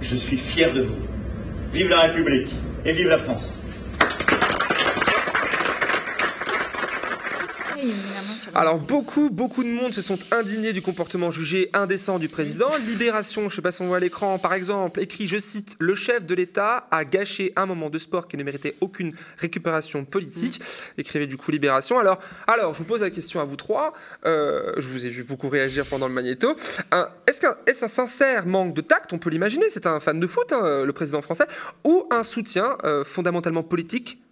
[0.00, 0.94] je suis fier de vous.
[1.72, 3.58] Vive la République et vive la France.
[8.54, 12.68] Alors beaucoup, beaucoup de monde se sont indignés du comportement jugé indécent du président.
[12.86, 15.76] Libération, je ne sais pas si on voit à l'écran, par exemple, écrit, je cite,
[15.78, 20.04] le chef de l'État a gâché un moment de sport qui ne méritait aucune récupération
[20.04, 20.60] politique.
[20.98, 21.98] Écrivait du coup Libération.
[21.98, 23.92] Alors, alors, je vous pose la question à vous trois.
[24.24, 26.54] Euh, je vous ai vu beaucoup réagir pendant le magnéto.
[27.26, 29.66] Est-ce qu'un est un sincère manque de tact On peut l'imaginer.
[29.70, 31.46] C'est un fan de foot, hein, le président français,
[31.84, 34.23] ou un soutien euh, fondamentalement politique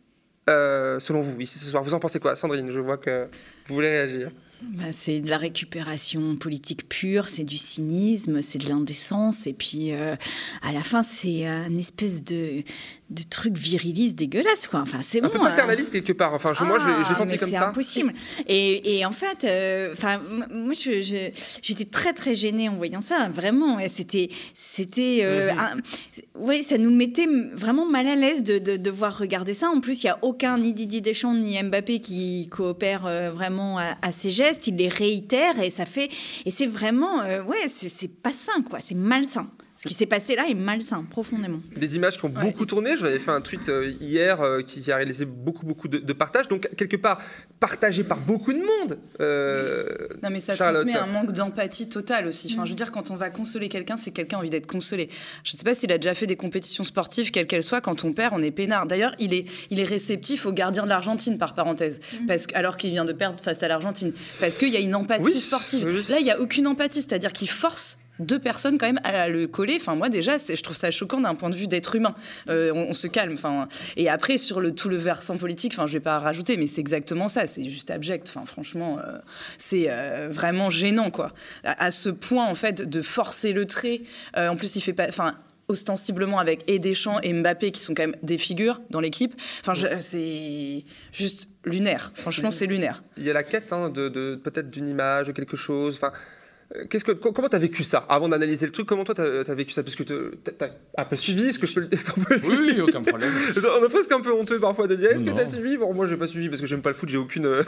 [0.50, 1.82] euh, selon vous, ici ce soir.
[1.82, 2.70] Vous en pensez quoi, Sandrine?
[2.70, 3.28] Je vois que
[3.66, 4.30] vous voulez réagir.
[4.62, 9.92] Bah, c'est de la récupération politique pure, c'est du cynisme, c'est de l'indécence, et puis
[9.92, 10.14] euh,
[10.62, 12.62] à la fin, c'est une espèce de,
[13.12, 14.80] de trucs virilistes dégueulasses, quoi.
[14.80, 16.34] Enfin, c'est un peu paternaliste quelque part.
[16.34, 17.58] Enfin, moi, j'ai ah, senti comme ça.
[17.58, 18.14] C'est impossible.
[18.48, 20.20] Et, et, en fait, euh, enfin,
[20.50, 23.28] moi, j'étais très très gênée en voyant ça.
[23.28, 26.62] Vraiment, c'était, c'était, euh, mhm.
[26.62, 29.68] ça nous mettait vraiment mal à l'aise de, de, voir regarder ça.
[29.68, 33.78] En plus, il y a aucun ni Didier Deschamps ni Mbappé qui coopèrent euh, vraiment
[33.78, 34.66] à, à, ces gestes.
[34.66, 36.10] Ils les réitèrent et ça fait,
[36.46, 38.78] et c'est vraiment, ouais, c'est pas sain, quoi.
[38.80, 39.48] C'est malsain
[39.82, 41.58] ce qui s'est passé là est malsain, profondément.
[41.76, 42.96] Des images qui ont beaucoup tourné.
[42.96, 46.46] J'avais fait un tweet euh, hier euh, qui, a réalisé beaucoup, beaucoup de, de, partages.
[46.46, 47.20] Donc, quelque part,
[47.58, 49.00] partagé par beaucoup de monde.
[49.20, 49.88] Euh,
[50.22, 52.52] non, mais ça transmet un manque d'empathie totale aussi.
[52.52, 55.10] Enfin, je veux dire, quand on va consoler quelqu'un, c'est quelqu'un a envie d'être consolé.
[55.42, 57.80] Je ne sais pas s'il a déjà fait des compétitions sportives, quelles qu'elles soient.
[57.80, 58.86] Quand on perd, on est peinard.
[58.86, 62.26] D'ailleurs, il est, il est réceptif au gardien de l'Argentine, par parenthèse, mm.
[62.26, 64.12] parce alors qu'il vient de perdre face à l'Argentine.
[64.38, 65.88] Parce qu'il y a une empathie sportive.
[66.08, 67.00] Là, il n'y a aucune empathie.
[67.00, 69.76] C'est-à-dire qu'il force deux personnes quand même à le coller.
[69.80, 72.14] Enfin, moi déjà, je trouve ça choquant d'un point de vue d'être humain.
[72.48, 73.34] Euh, on, se calme.
[73.34, 76.66] Enfin, et après sur le tout le versant politique, enfin, je vais pas rajouter, mais
[76.66, 77.46] c'est exactement ça.
[77.46, 78.28] C'est juste abject.
[78.28, 79.18] Enfin, franchement, euh,
[79.58, 81.32] c'est euh, vraiment gênant, quoi.
[81.64, 84.02] À, ce point, en fait, de forcer le trait.
[84.36, 85.08] en plus, il fait pas.
[85.08, 85.34] Enfin,
[85.68, 89.34] ostensiblement avec et Deschamps et Mbappé qui sont quand même des figures dans l'équipe.
[89.60, 92.12] Enfin, c'est juste lunaire.
[92.14, 93.02] Franchement, c'est lunaire.
[93.16, 95.96] Il y a la quête hein, de, de peut-être d'une image, de quelque chose.
[95.96, 96.12] Enfin,
[96.88, 99.54] Qu'est-ce que, comment tu as vécu ça Avant d'analyser le truc, comment toi tu as,
[99.54, 99.82] vécu ça?
[99.82, 100.14] Parce que tu
[100.60, 102.00] as un peu suivi, est-ce que je peux le dire
[102.44, 103.30] Oui, aucun problème.
[103.80, 105.76] On est presque un peu honteux parfois de dire est-ce que tu as suivi?
[105.76, 107.62] Bon, moi j'ai pas suivi parce que j'aime pas le foot, j'ai aucune euh,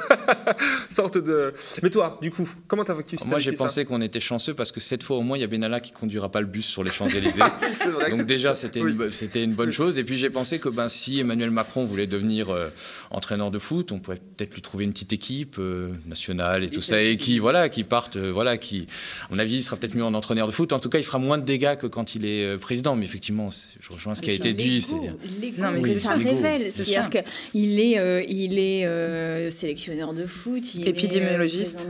[0.89, 1.53] sorte de.
[1.83, 4.55] Mais toi, du coup, comment tu as vécu ça Moi j'ai pensé qu'on était chanceux
[4.55, 6.67] parce que cette fois au moins il y a Benalla qui conduira pas le bus
[6.67, 7.43] sur les Champs-Élysées.
[8.11, 9.99] Donc déjà c'était une, c'était une bonne chose.
[9.99, 12.69] Et puis j'ai pensé que ben, si Emmanuel Macron voulait devenir euh,
[13.11, 16.81] entraîneur de foot, on pourrait peut-être lui trouver une petite équipe euh, nationale et tout
[16.81, 18.87] ça, et qui, voilà, qui partent, voilà, qui
[19.25, 20.73] à mon avis, il sera peut-être mieux en entraîneur de foot.
[20.73, 22.97] En tout cas, il fera moins de dégâts que quand il est euh, président.
[22.97, 24.87] Mais effectivement, je rejoins ce qui a été dit.
[25.59, 26.71] Non, mais ça révèle.
[26.71, 30.75] C'est-à-dire qu'il est, euh, il est euh, sélectionneur de foot.
[30.75, 31.89] Il épidémiologiste.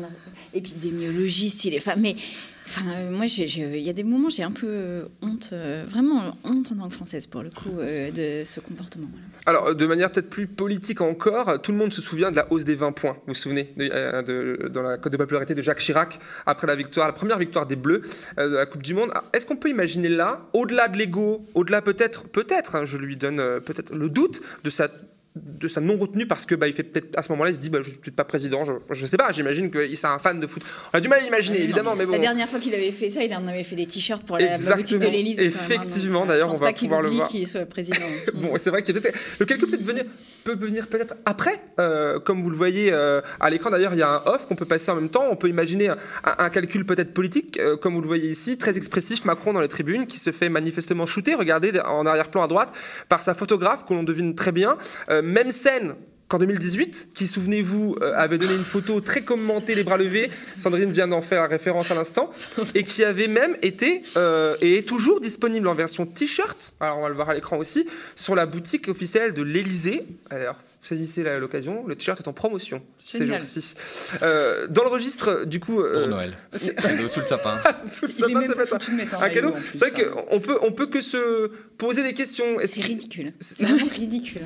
[0.53, 1.79] Est, épidémiologiste, il est.
[1.79, 2.17] Enfin, mais
[2.67, 6.37] Enfin, euh, moi, il y a des moments, j'ai un peu euh, honte, euh, vraiment
[6.45, 9.09] honte en tant que française pour le coup, de ce comportement.
[9.47, 12.65] Alors, de manière peut-être plus politique encore, tout le monde se souvient de la hausse
[12.65, 13.17] des 20 points.
[13.27, 17.07] Vous vous souvenez de, dans la cote de popularité de Jacques Chirac après la victoire,
[17.07, 18.03] la première victoire des Bleus
[18.39, 19.13] de la Coupe du Monde.
[19.33, 23.37] Est-ce qu'on peut imaginer là, au-delà de l'ego, au-delà peut-être, peut-être, hein, je lui donne
[23.61, 24.89] peut-être le doute de sa
[25.35, 27.59] de sa non retenue parce que bah, il fait peut-être à ce moment-là il se
[27.59, 30.21] dit bah, je suis peut-être pas président je, je sais pas j'imagine qu'il c'est un
[30.21, 30.63] fan de foot.
[30.93, 32.13] On a du mal à l'imaginer évidemment mais bon.
[32.13, 34.57] La dernière fois qu'il avait fait ça il en avait fait des t-shirts pour la,
[34.77, 37.29] boutique de l'Élysée hein, effectivement d'ailleurs on va pouvoir le voir.
[37.29, 37.97] qu'il soit président.
[38.35, 40.05] Bon c'est vrai que le calcul peut-être venir
[40.45, 43.71] peut venir peut-être après euh, comme vous le voyez euh, à l'écran.
[43.71, 45.25] D'ailleurs il y a un off qu'on peut passer en même temps.
[45.31, 45.93] On peut imaginer
[46.23, 49.69] un, calcul peut-être politique euh, comme vous le voyez ici très expressif Macron dans les
[49.69, 52.73] tribunes qui se fait manifestement shooter regardez en arrière-plan à droite
[53.09, 54.77] par sa photographe que l'on devine très bien
[55.25, 55.95] même scène
[56.29, 60.31] qu'en 2018, qui, souvenez-vous, euh, avait donné une photo très commentée, les bras levés.
[60.59, 62.31] Sandrine vient d'en faire référence à l'instant.
[62.75, 66.75] Et qui avait même été euh, et est toujours disponible en version t-shirt.
[66.81, 70.07] Alors, on va le voir à l'écran aussi, sur la boutique officielle de l'Elysée.
[70.31, 73.75] Alors, saisissez l'occasion, le t-shirt est en promotion ces jours-ci.
[74.23, 75.83] Euh, dans le registre, du coup.
[75.83, 76.37] Pour Noël.
[76.55, 77.59] sous le sapin.
[77.93, 78.75] sous le sapin, ça peut être
[79.23, 79.55] un, cadeau.
[79.75, 80.23] C'est vrai hein.
[80.31, 82.57] qu'on peut, on peut que se poser des questions.
[82.65, 83.35] C'est ridicule.
[83.41, 84.43] C'est vraiment ridicule.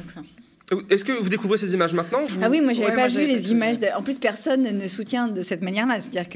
[0.90, 3.76] Est-ce que vous découvrez ces images maintenant Ah oui, moi j'avais pas vu les images.
[3.96, 5.98] En plus, personne ne soutient de cette manière-là.
[6.00, 6.28] C'est-à-dire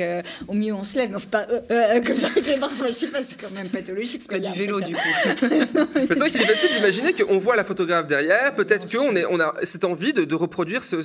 [0.46, 2.56] qu'au mieux on se lève, mais on fait pas euh, euh, comme ça avec les
[2.56, 2.70] bras.
[2.86, 4.22] je sais pas, c'est quand même pathologique.
[4.28, 5.00] C'est du vélo du coup.
[5.38, 8.54] c'est vrai qu'il est facile d'imaginer qu'on voit la photographe derrière.
[8.54, 11.02] Peut-être qu'on on a cette envie de, reproduire ce,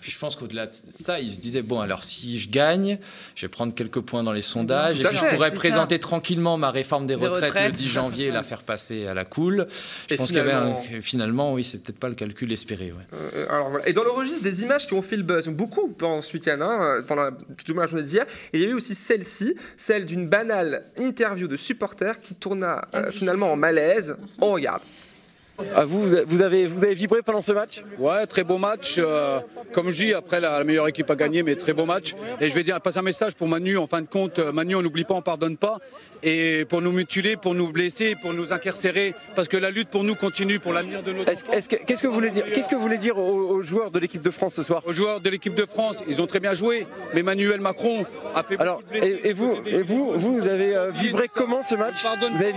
[0.00, 2.98] puis je pense qu'au-delà de ça, il se disait bon, alors si je gagne,
[3.34, 6.70] je vais prendre quelques points dans les sondages, et puis je pourrais présenter tranquillement ma
[6.70, 9.66] réforme des, retraites, le 10 janvier et la faire passer à la coule.
[10.10, 10.76] Je pense qu'il y avait un...
[11.00, 12.92] finalement, oui, c'est peut-être pas le calcul espéré.
[13.12, 13.88] Euh, alors, voilà.
[13.88, 16.58] Et dans le registre des images qui ont fait le buzz, beaucoup pendant ce week-end,
[16.60, 17.30] hein, pendant la,
[17.74, 22.20] la journée d'hier, il y a eu aussi celle-ci, celle d'une banale interview de supporters
[22.20, 24.16] qui tourna euh, finalement en malaise.
[24.40, 24.82] On regarde.
[25.74, 27.82] Ah, vous, vous, avez, vous avez vibré pendant ce match?
[27.98, 28.94] Ouais, très beau match.
[28.98, 29.40] Euh,
[29.72, 32.14] comme je dis, après la, meilleure équipe a gagné, mais très beau match.
[32.40, 33.76] Et je vais dire, passer un message pour Manu.
[33.76, 35.78] En fin de compte, euh, Manu, on n'oublie pas, on pardonne pas.
[36.22, 40.04] Et pour nous mutiler, pour nous blesser, pour nous incarcérer, parce que la lutte pour
[40.04, 41.68] nous continue pour l'avenir de nos Qu'est-ce
[42.02, 44.54] que, vous voulez dire Qu'est-ce que vous voulez dire aux, joueurs de l'équipe de France
[44.54, 44.82] ce soir?
[44.86, 48.42] Aux joueurs de l'équipe de France, ils ont très bien joué, mais Manuel Macron a
[48.42, 48.60] fait.
[48.60, 52.04] Alors, et, vous, et vous, vous, avez euh, vibré comment ce match?
[52.32, 52.54] Vous avez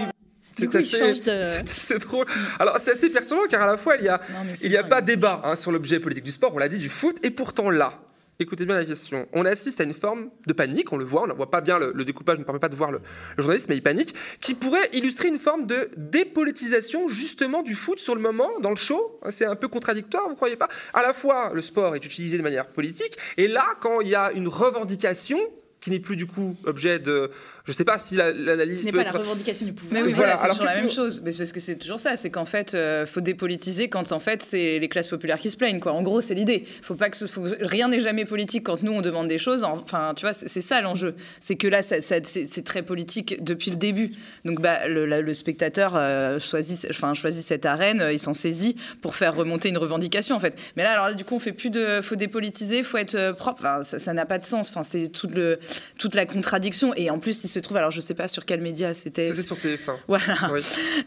[0.57, 2.25] c'est assez, drôle.
[2.59, 4.21] Alors c'est assez perturbant car à la fois il n'y a,
[4.63, 6.89] il y a pas débat hein, sur l'objet politique du sport, on l'a dit, du
[6.89, 8.01] foot, et pourtant là,
[8.41, 11.27] écoutez bien la question, on assiste à une forme de panique, on le voit, on
[11.27, 12.99] ne voit pas bien, le, découpage ne permet pas de voir le,
[13.37, 18.15] journaliste, mais il panique, qui pourrait illustrer une forme de dépolitisation justement du foot sur
[18.15, 19.19] le moment, dans le show.
[19.29, 20.69] C'est un peu contradictoire, vous ne croyez pas?
[20.93, 24.15] À la fois, le sport est utilisé de manière politique, et là, quand il y
[24.15, 25.39] a une revendication,
[25.81, 27.31] qui n'est plus du coup objet de
[27.65, 29.13] je ne sais pas si l'analyse peut pas être...
[29.13, 29.93] la revendication du pouvoir.
[29.93, 31.21] Mais oui, voilà, c'est toujours la même chose.
[31.23, 32.15] Mais c'est parce que c'est toujours ça.
[32.15, 35.51] C'est qu'en fait, il euh, faut dépolitiser quand en fait c'est les classes populaires qui
[35.51, 35.79] se plaignent.
[35.79, 35.91] Quoi.
[35.91, 36.65] En gros, c'est l'idée.
[36.81, 37.27] Faut pas que ce...
[37.63, 39.63] rien n'est jamais politique quand nous on demande des choses.
[39.63, 41.13] Enfin, tu vois, c'est ça l'enjeu.
[41.39, 44.11] C'est que là, ça, c'est très politique depuis le début.
[44.43, 49.15] Donc, bah, le, spectateur euh, choisit, enfin, choisit cette arène, euh, il s'en saisit pour
[49.15, 50.55] faire remonter une revendication en fait.
[50.75, 53.65] Mais là, alors là, du coup, on fait plus de, faut dépolitiser, faut être propre.
[53.65, 54.69] Enfin, ça n'a pas de sens.
[54.71, 55.59] Enfin, c'est toute le,
[55.99, 56.93] toute la contradiction.
[56.95, 59.25] Et en plus, se trouve, alors je sais pas sur quel média c'était.
[59.25, 59.97] C'était sur TF1.
[60.07, 60.23] Voilà.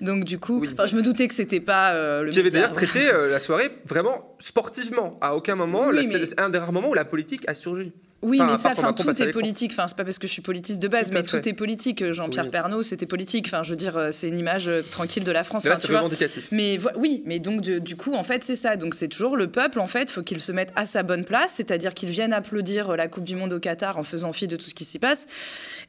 [0.01, 2.31] Donc du coup, je me doutais que c'était pas euh, le.
[2.31, 5.19] Qui avait d'ailleurs traité euh, la soirée vraiment sportivement.
[5.21, 7.93] À aucun moment, c'est un des rares moments où la politique a surgi.
[8.25, 9.73] Oui, mais ça, enfin, tout est politique.
[9.73, 12.11] Enfin, c'est pas parce que je suis politiste de base, mais tout est politique.
[12.13, 13.47] Jean-Pierre Pernaud, c'était politique.
[13.49, 15.67] Enfin, je veux dire, euh, c'est une image euh, tranquille de la France.
[15.67, 16.49] Mais c'est revendicatif.
[16.51, 18.77] Mais oui, mais donc du, coup, en fait, c'est ça.
[18.77, 19.79] Donc c'est toujours le peuple.
[19.79, 22.97] En fait, faut qu'il se mette à sa bonne place, c'est-à-dire qu'il vienne applaudir euh,
[22.97, 25.27] la Coupe du Monde au Qatar en faisant fi de tout ce qui s'y passe.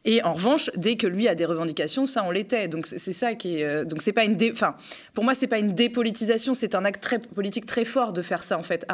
[0.04, 2.67] Et en revanche, dès que lui a des revendications, ça, on l'était.
[2.67, 3.86] Donc c'est ça qui est.
[3.86, 4.38] donc c'est pas une.
[4.52, 4.76] Enfin,
[5.13, 6.54] pour moi, c'est pas une dépolitisation.
[6.54, 8.86] C'est un acte très politique très fort de faire ça, en fait,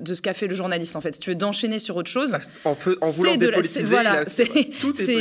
[0.00, 1.14] de ce qu'a fait le journaliste, en fait.
[1.14, 2.36] Si tu veux d'enchaîner sur autre chose.
[2.66, 4.48] En, en voulant dépolitiser, voilà, c'est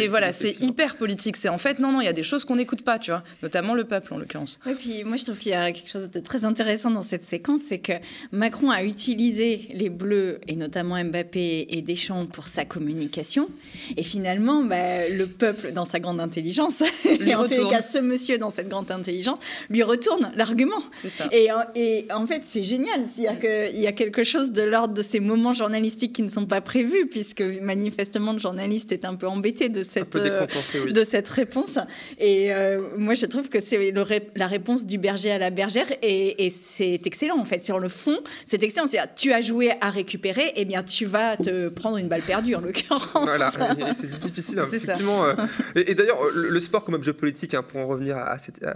[0.09, 1.37] voilà, c'est hyper politique.
[1.37, 3.23] C'est en fait non non, il y a des choses qu'on n'écoute pas, tu vois,
[3.43, 4.59] notamment le peuple en l'occurrence.
[4.69, 7.25] Et puis moi je trouve qu'il y a quelque chose de très intéressant dans cette
[7.25, 7.93] séquence, c'est que
[8.31, 13.49] Macron a utilisé les Bleus et notamment Mbappé et Deschamps pour sa communication,
[13.97, 17.99] et finalement bah, le peuple dans sa grande intelligence, et en tous les cas ce
[17.99, 20.81] monsieur dans cette grande intelligence lui retourne l'argument.
[20.95, 21.27] C'est ça.
[21.31, 25.01] Et, et en fait c'est génial, c'est-à-dire qu'il y a quelque chose de l'ordre de
[25.01, 29.27] ces moments journalistiques qui ne sont pas prévus, puisque manifestement le journaliste est un peu
[29.27, 30.45] embêté de cette, euh,
[30.89, 31.79] de cette réponse.
[32.19, 33.91] Et euh, moi, je trouve que c'est
[34.35, 37.63] la réponse du berger à la bergère, et, c'est excellent en fait.
[37.63, 38.87] Sur le fond, c'est excellent.
[38.87, 42.21] C'est tu as joué à récupérer, et eh bien tu vas te prendre une balle
[42.21, 43.09] perdue en l'occurrence.
[43.13, 43.51] Voilà,
[43.93, 45.25] c'est difficile, hein, effectivement.
[45.25, 45.33] Euh.
[45.75, 48.75] et, d'ailleurs, le, sport comme objet politique, hein, pour en revenir à, cette, à,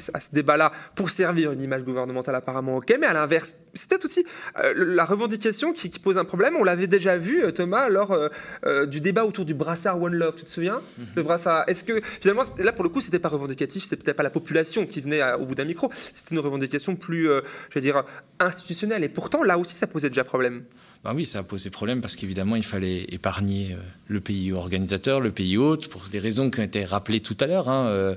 [0.00, 4.24] ce débat-là pour servir une image gouvernementale apparemment ok, mais à l'inverse, c'est peut-être aussi
[4.58, 6.56] euh, la revendication qui, pose un problème.
[6.58, 10.34] On l'avait déjà vu, euh, Thomas, lors euh, du débat autour du brassard One Love,
[10.36, 10.80] tu te souviens?
[10.98, 11.06] Mhm.
[11.16, 11.64] Le brassard.
[11.68, 14.86] Est-ce que finalement, là pour le coup, c'était pas revendicatif, c'était peut-être pas la population
[14.86, 18.04] qui venait au bout d'un micro, c'était une revendication plus, je veux dire,
[18.40, 19.04] institutionnelle.
[19.04, 20.64] Et pourtant, là aussi, ça posait déjà problème.
[21.04, 25.32] Ben oui, ça a posé problème parce qu'évidemment, il fallait épargner le pays organisateur, le
[25.32, 28.14] pays hôte, pour les raisons qui ont été rappelées tout à l'heure, hein, euh,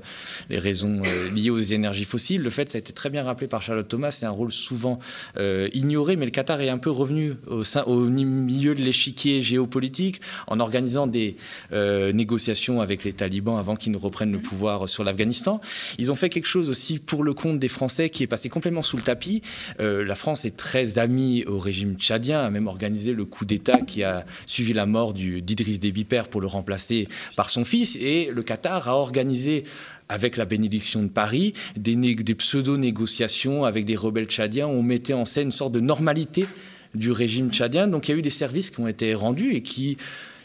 [0.50, 2.42] les raisons euh, liées aux énergies fossiles.
[2.42, 5.00] Le fait, ça a été très bien rappelé par Charlotte Thomas, c'est un rôle souvent
[5.36, 9.40] euh, ignoré, mais le Qatar est un peu revenu au, sein, au milieu de l'échiquier
[9.40, 11.36] géopolitique en organisant des
[11.72, 15.60] négociations avec les talibans avant qu'ils ne reprennent le pouvoir sur l'Afghanistan.
[15.98, 18.82] Ils ont fait quelque chose aussi pour le compte des Français qui est passé complètement
[18.82, 19.42] sous le tapis.
[19.78, 24.02] la France est très amie au régime tchadien, a même organisé le coup d'État qui
[24.02, 27.96] a suivi la mort d'Idriss Père pour le remplacer par son fils.
[27.96, 29.64] Et le Qatar a organisé
[30.08, 34.68] avec la bénédiction de Paris, des, des pseudo-négociations avec des rebelles tchadiens.
[34.68, 36.46] On mettait en scène une sorte de normalité
[36.94, 37.88] du régime tchadien.
[37.88, 39.96] Donc il y a eu des services qui ont été rendus et qui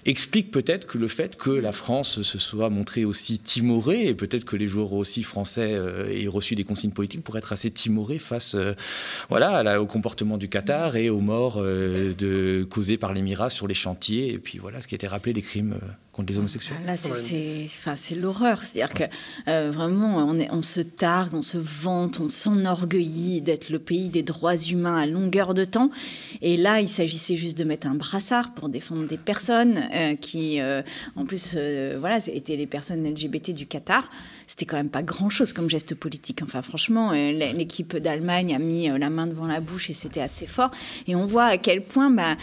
[0.05, 4.45] explique peut-être que le fait que la France se soit montrée aussi timorée, et peut-être
[4.45, 8.19] que les joueurs aussi français euh, aient reçu des consignes politiques pour être assez timorés
[8.19, 8.73] face euh,
[9.29, 14.33] voilà, au comportement du Qatar et aux morts euh, causées par l'Émirat sur les chantiers,
[14.33, 15.75] et puis voilà ce qui a été rappelé des crimes
[16.11, 16.77] contre les homosexuels.
[16.85, 18.63] Là, c'est l'horreur.
[18.63, 19.03] C'est-à-dire que
[19.47, 24.09] euh, vraiment, on, est, on se targue, on se vante, on s'enorgueillit d'être le pays
[24.09, 25.89] des droits humains à longueur de temps.
[26.41, 30.59] Et là, il s'agissait juste de mettre un brassard pour défendre des personnes euh, qui,
[30.59, 30.81] euh,
[31.15, 31.55] en plus,
[31.99, 34.09] voilà, étaient les personnes LGBT du Qatar.
[34.47, 36.41] C'était quand même pas grand-chose comme geste politique.
[36.43, 40.71] Enfin, franchement, l'équipe d'Allemagne a mis la main devant la bouche et c'était assez fort.
[41.07, 42.09] Et on voit à quel point...
[42.09, 42.35] Bah,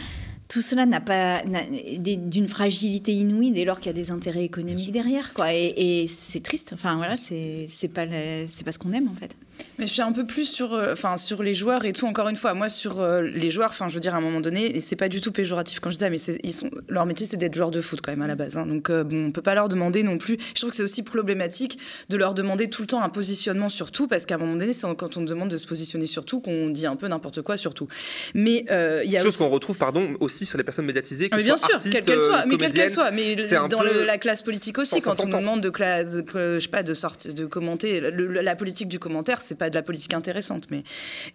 [0.48, 4.92] tout cela n'a pas d'une fragilité inouïe dès lors qu'il y a des intérêts économiques
[4.92, 5.52] derrière, quoi.
[5.52, 6.72] Et, c'est triste.
[6.72, 8.06] Enfin voilà, c'est pas
[8.48, 9.36] c'est pas ce qu'on aime en fait.
[9.78, 12.06] Mais je suis un peu plus sur, euh, enfin, sur les joueurs et tout.
[12.06, 14.40] Encore une fois, moi, sur euh, les joueurs, enfin, je veux dire, à un moment
[14.40, 17.06] donné, et c'est pas du tout péjoratif quand je dis ça, mais ils sont, leur
[17.06, 18.56] métier, c'est d'être joueurs de foot quand même à la base.
[18.56, 18.66] Hein.
[18.66, 20.36] Donc, euh, bon, on peut pas leur demander non plus.
[20.54, 23.92] Je trouve que c'est aussi problématique de leur demander tout le temps un positionnement sur
[23.92, 26.40] tout, parce qu'à un moment donné, c'est quand on demande de se positionner sur tout
[26.40, 27.86] qu'on dit un peu n'importe quoi sur tout.
[28.34, 28.64] Mais
[29.04, 31.56] il y a chose qu'on retrouve, pardon, aussi sur les personnes médiatisées, que mais bien
[31.56, 33.36] sûr, quelle qu'elle soit, mais quelle qu'elle soit, mais
[33.70, 36.94] dans la classe politique aussi, quand on nous demande de, classe, je sais pas, de
[36.94, 40.66] sortir, de commenter la politique du commentaire, c'est pas de la politique intéressante.
[40.70, 40.84] Mais...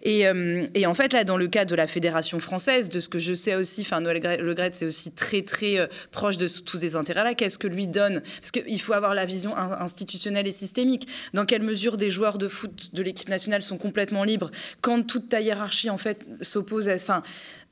[0.02, 3.08] Et, euh, et, en fait, là, dans le cas de la Fédération française, de ce
[3.08, 6.48] que je sais aussi, enfin, Noël Le Gret, c'est aussi très, très euh, proche de
[6.48, 7.34] tous ces intérêts-là.
[7.34, 8.22] Qu'est-ce que lui donne?
[8.40, 11.08] Parce qu'il faut avoir la vision institutionnelle et systémique.
[11.32, 14.50] Dans quelle mesure des joueurs de foot de l'équipe nationale sont complètement libres
[14.80, 16.94] quand toute ta hiérarchie, en fait, s'oppose à.
[16.94, 17.22] Enfin,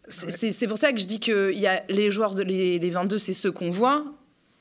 [0.08, 3.18] c'est pour ça que je dis que y a les joueurs de les, les 22,
[3.18, 4.04] c'est ceux qu'on voit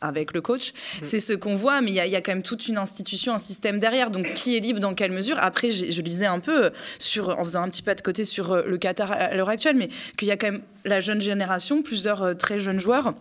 [0.02, 0.72] avec le coach.
[0.72, 1.04] Mm.
[1.04, 3.80] C'est ce qu'on voit, mais il y, a quand même toute une institution, un système
[3.80, 4.12] derrière.
[4.12, 5.38] Donc, qui est libre dans quelle mesure?
[5.40, 8.52] Après, je lisais un peu, euh, sur, en faisant un petit pas de côté sur
[8.52, 11.82] euh, le Qatar à l'heure actuelle, mais qu'il y a quand même la jeune génération,
[11.82, 13.14] plusieurs euh, très jeunes joueurs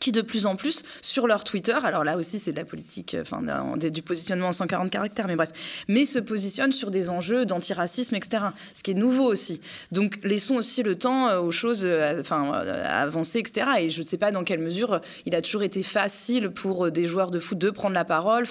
[0.00, 3.14] qui de plus en plus sur leur Twitter, alors là aussi c'est de la politique,
[3.14, 3.42] euh, enfin
[3.76, 5.50] du positionnement en 140 caractères, mais bref,
[5.88, 8.44] mais se positionnent sur des enjeux d'antiracisme, etc.
[8.74, 9.60] Ce qui est nouveau aussi.
[9.92, 13.70] Donc laissons aussi le temps euh, aux choses, euh, enfin à avancer, etc.
[13.80, 17.06] Et je ne sais pas dans quelle mesure il a toujours été facile pour des
[17.06, 18.46] joueurs de foot de prendre la parole.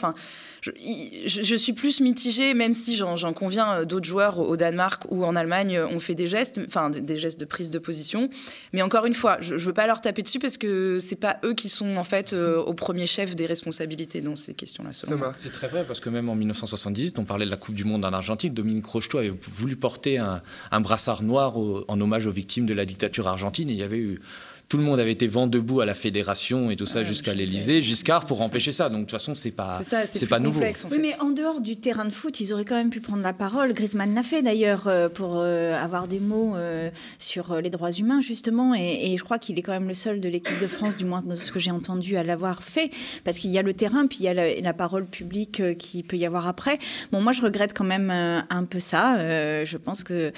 [0.61, 5.35] Je, suis plus mitigée, même si j'en conviens, euh, d'autres joueurs au Danemark ou en
[5.35, 8.29] Allemagne euh, ont fait des gestes, enfin des, gestes de prise de position.
[8.73, 11.37] Mais encore une fois, je ne veux pas leur taper dessus parce que c'est pas
[11.43, 14.91] eux qui sont en fait euh, au premier chef des responsabilités dans ces questions-là.
[14.91, 18.05] C'est très vrai parce que même en 1970, on parlait de la Coupe du Monde
[18.05, 22.73] en Argentine, Dominique Rocheteau avait voulu porter un, brassard noir en hommage aux victimes de
[22.73, 24.19] la dictature argentine et il y avait eu
[24.69, 27.81] tout le monde avait été vent debout à la fédération et tout ça jusqu'à l'Elysée.
[27.81, 28.89] Giscard pour empêcher ça.
[28.89, 30.61] Donc de toute façon, c'est pas, c'est pas nouveau.
[30.91, 33.31] Oui, mais en dehors du terrain de foot, ils auraient quand même pu prendre la
[33.31, 33.73] parole.
[33.73, 38.19] Griezmann l'a fait d'ailleurs euh, pour euh, avoir des mots euh, sur les droits humains
[38.19, 38.73] justement.
[38.75, 41.21] Et, je crois qu'il est quand même le seul de l'équipe de France, du moins
[41.21, 42.91] de ce que j'ai entendu, à l'avoir fait.
[43.23, 46.17] Parce qu'il y a le terrain, puis il y a la, parole publique qui peut
[46.17, 46.77] y avoir après.
[47.11, 49.17] Bon, moi, je regrette quand même un peu ça.
[49.65, 50.31] je pense que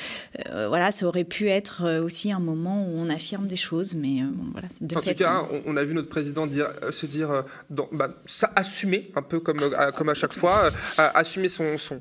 [0.68, 4.96] voilà, ça aurait pu être aussi un moment où on affirme des choses, mais euh,
[4.96, 5.48] en tout cas, hein.
[5.66, 9.40] on, a vu notre président dire, euh, se dire, euh, bah, ça, assumer un peu
[9.40, 9.60] comme,
[9.96, 12.00] comme à chaque fois, assumer son, son,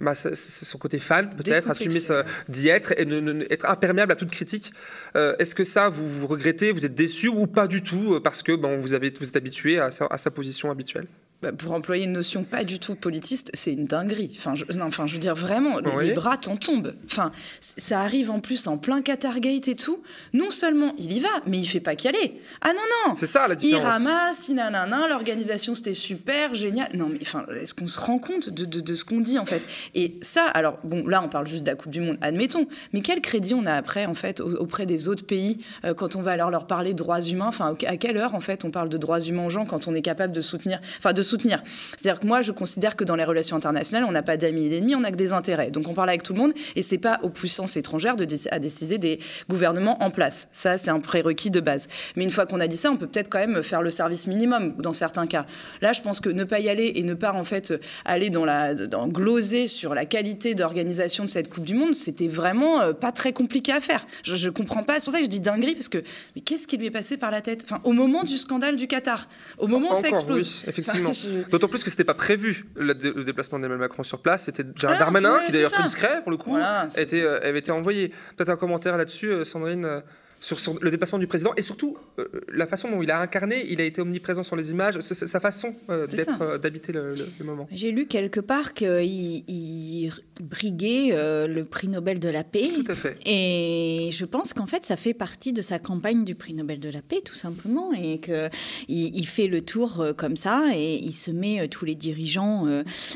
[0.00, 2.00] bah, son côté fan peut-être, assumer
[2.48, 4.72] d'y être et ne, être imperméable à toute critique.
[5.14, 8.52] Est-ce que ça, vous, vous regrettez, vous êtes déçu ou pas du tout parce que
[8.52, 11.06] bon, vous, avez, vous êtes habitué à sa position habituelle?
[11.42, 14.34] Bah, pour employer une notion pas du tout politiste, c'est une dinguerie.
[14.38, 16.94] Enfin, je, non, enfin, je veux dire vraiment, les bras t'en tombent.
[17.06, 17.32] Enfin,
[17.76, 20.02] ça arrive en plus en plein Qatargate et tout.
[20.32, 22.40] Non seulement il y va, mais il fait pas qu'y aller.
[22.60, 23.14] Ah non non.
[23.14, 24.00] C'est ça la différence.
[24.00, 26.90] Il ramasse, il nanana, l'organisation c'était super, génial.
[26.94, 29.46] Non mais enfin, est-ce qu'on se rend compte de, de, de ce qu'on dit en
[29.46, 29.62] fait?
[29.94, 32.66] Et ça, alors bon, là on parle juste de la Coupe du Monde, admettons.
[32.92, 36.22] Mais quel crédit on a après en fait auprès des autres pays euh, quand on
[36.22, 37.48] va alors leur parler de droits humains?
[37.48, 39.94] Enfin, à quelle heure en fait on parle de droits humains aux gens quand on
[39.94, 41.62] est capable de soutenir, enfin de soutenir.
[41.96, 44.70] C'est-à-dire que moi, je considère que dans les relations internationales, on n'a pas d'amis et
[44.70, 45.70] d'ennemis, on n'a que des intérêts.
[45.70, 48.58] Donc on parle avec tout le monde et c'est pas aux puissances étrangères de à
[48.58, 49.18] décider des
[49.48, 50.48] gouvernements en place.
[50.52, 51.88] Ça, c'est un prérequis de base.
[52.16, 54.26] Mais une fois qu'on a dit ça, on peut peut-être quand même faire le service
[54.26, 55.46] minimum dans certains cas.
[55.80, 57.74] Là, je pense que ne pas y aller et ne pas en fait
[58.04, 62.28] aller dans la dans gloser sur la qualité d'organisation de cette Coupe du Monde, c'était
[62.28, 64.06] vraiment euh, pas très compliqué à faire.
[64.22, 65.00] Je, je comprends pas.
[65.00, 66.02] C'est pour ça que je dis dinguerie parce que
[66.34, 67.62] mais qu'est-ce qui lui est passé par la tête?
[67.64, 69.28] Enfin, au moment du scandale du Qatar,
[69.58, 70.62] au moment où ça explose.
[70.64, 71.10] Oui, effectivement.
[71.50, 74.44] D'autant plus que c'était pas prévu le, déplacement d'Emmanuel Macron sur place.
[74.44, 76.56] C'était Gérald ah, Darmanin, qui d'ailleurs très discret pour le coup,
[76.96, 78.08] était, euh, avait été envoyé.
[78.36, 80.02] Peut-être un commentaire là-dessus, euh, Sandrine
[80.40, 83.80] sur, le déplacement du président et surtout euh, la façon dont il a incarné, il
[83.80, 87.14] a été omniprésent sur les images, sa façon euh, d'être, euh, d'habiter le,
[87.44, 87.68] moment.
[87.70, 91.10] J'ai lu quelque part qu'il il briguait
[91.46, 92.70] le prix Nobel de la paix.
[92.74, 93.18] Tout à fait.
[93.26, 96.88] Et je pense qu'en fait, ça fait partie de sa campagne du prix Nobel de
[96.88, 98.50] la paix, tout simplement, et qu'il
[98.88, 102.66] il fait le tour comme ça et il se met tous les dirigeants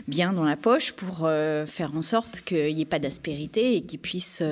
[0.08, 1.28] bien dans la poche pour
[1.66, 4.42] faire en sorte qu'il n'y ait pas d'aspérité et qu'ils puissent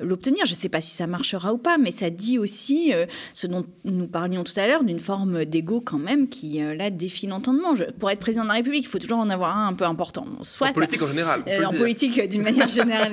[0.00, 0.46] l'obtenir.
[0.46, 3.46] Je ne sais pas si ça marchera ou pas, mais ça dit aussi euh, ce
[3.46, 7.26] dont nous parlions tout à l'heure, d'une forme d'ego quand même qui, euh, là, défie
[7.26, 7.74] l'entendement.
[7.98, 10.26] pour être président de la République, il faut toujours en avoir un un peu important.
[10.42, 11.42] Soit, en politique en général.
[11.46, 13.12] Euh, en politique, d'une manière générale.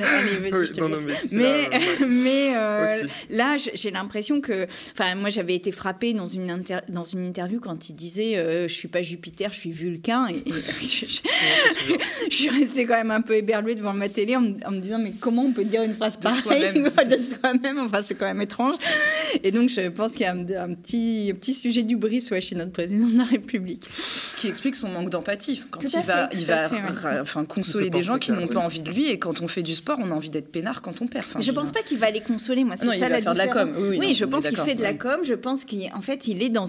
[1.31, 1.69] mais,
[2.07, 2.53] mais,
[3.29, 4.65] là, j'ai l'impression que...
[4.93, 8.87] Enfin, moi, j'avais été frappée dans une, dans une interview quand il disait Je suis
[8.87, 10.27] pas Jupiter, je suis Vulcain».
[10.29, 10.43] Et,
[10.81, 15.13] je, suis restée quand même un peu éberluée devant ma télé en, me disant Mais
[15.19, 17.77] comment on peut dire une phrase pareille de soi-même?
[17.79, 18.76] Enfin, c'est quand même étrange.
[19.43, 22.71] Et donc, je pense qu'il y a un, petit, petit sujet du bris chez notre
[22.71, 23.87] président de la République.
[23.91, 25.61] Ce qui explique son manque d'empathie.
[25.69, 26.69] Quand il va, il va
[27.21, 29.09] enfin, consoler des gens qui n'ont pas envie de lui.
[29.09, 31.25] Et quand on fait du sport, on a envie d'être peinard quand on perd.
[31.25, 32.63] Enfin, je ne pense pas qu'il va les consoler.
[32.63, 33.71] Moi, c'est ça il va la faire de la com.
[33.77, 35.19] Oui, je pense qu'il fait de la com.
[35.23, 36.65] Je pense qu'en fait, il est dans,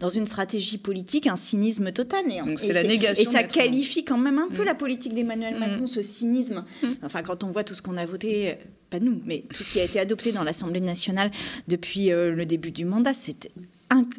[0.00, 2.24] dans une stratégie politique, un cynisme total.
[2.30, 3.30] Et, c'est la négation.
[3.30, 4.66] Et ça qualifie quand même un peu mm.
[4.66, 5.58] la politique d'Emmanuel mm.
[5.58, 6.64] Macron, ce cynisme.
[6.82, 6.86] Mm.
[7.02, 8.58] Enfin, quand on voit tout ce qu'on a voté
[8.90, 11.30] pas nous, mais tout ce qui a été adopté dans l'Assemblée nationale
[11.68, 13.50] depuis euh, le début du mandat, c'était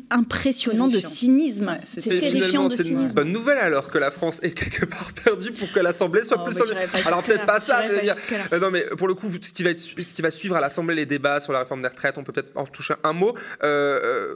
[0.10, 1.78] impressionnant de cynisme.
[1.84, 2.96] c'est terrifiant de cynisme.
[2.98, 6.24] C'est une bonne nouvelle alors que la France est quelque part perdue pour que l'Assemblée
[6.24, 6.62] soit oh, plus.
[7.06, 8.16] alors peut-être pas ça, mais dire...
[8.54, 10.62] Euh, non mais pour le coup, ce qui va être, ce qui va suivre à
[10.62, 13.36] l'Assemblée, les débats sur la réforme des retraites, on peut peut-être en toucher un mot.
[13.64, 14.36] Euh, euh,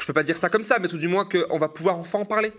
[0.00, 2.20] je peux pas dire ça comme ça, mais tout du moins qu'on va pouvoir enfin
[2.20, 2.52] en parler.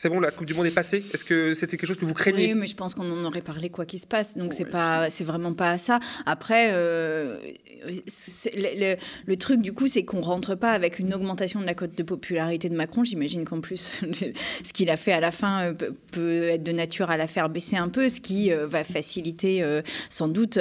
[0.00, 1.02] C'est bon, la Coupe du Monde est passée?
[1.12, 2.52] Est-ce que c'était quelque chose que vous craignez?
[2.52, 4.38] Oui, mais je pense qu'on en aurait parlé quoi qu'il se passe.
[4.38, 5.98] Donc c'est pas, c'est vraiment pas ça.
[6.24, 7.36] Après, euh,
[7.84, 12.04] le, truc du coup, c'est qu'on rentre pas avec une augmentation de la cote de
[12.04, 13.02] popularité de Macron.
[13.02, 13.90] J'imagine qu'en plus,
[14.62, 15.74] ce qu'il a fait à la fin euh,
[16.12, 19.64] peut être de nature à la faire baisser un peu, ce qui euh, va faciliter
[20.10, 20.60] sans doute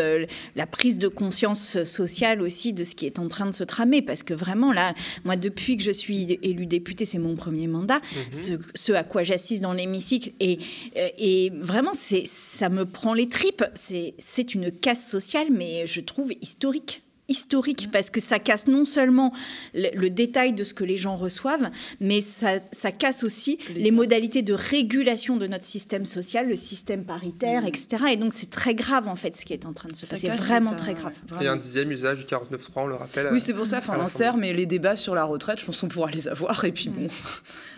[0.56, 4.02] la prise de conscience sociale aussi de ce qui est en train de se tramer.
[4.02, 8.00] Parce que vraiment là, moi, depuis que je suis élu député, c'est mon premier mandat.
[8.16, 8.60] Mhm.
[8.74, 10.32] ce à quoi j'assiste dans l'hémicycle.
[10.40, 10.60] Et,
[10.98, 13.64] euh, et vraiment, ça me prend les tripes.
[13.76, 19.34] C'est une casse sociale, mais je trouve historique historique parce que ça casse non seulement
[19.74, 21.70] le, détail de ce que les gens reçoivent,
[22.00, 27.04] mais ça, ça casse aussi les modalités de régulation de notre système social, le système
[27.04, 27.68] paritaire, mmh.
[27.68, 28.04] etc.
[28.14, 30.28] Et donc c'est très grave en fait ce qui est en train de se passer.
[30.28, 31.14] C'est vraiment très grave.
[31.40, 33.30] Il y a un dixième usage du 49.3, on le rappelle.
[33.32, 35.82] Oui, c'est pour ça, enfin, on sert, mais les débats sur la retraite, je pense
[35.82, 36.64] qu'on pourra les avoir.
[36.66, 37.08] Et puis bon,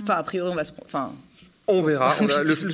[0.01, 0.71] enfin, a priori, on va se.
[0.83, 1.13] Enfin,
[1.71, 2.15] On verra.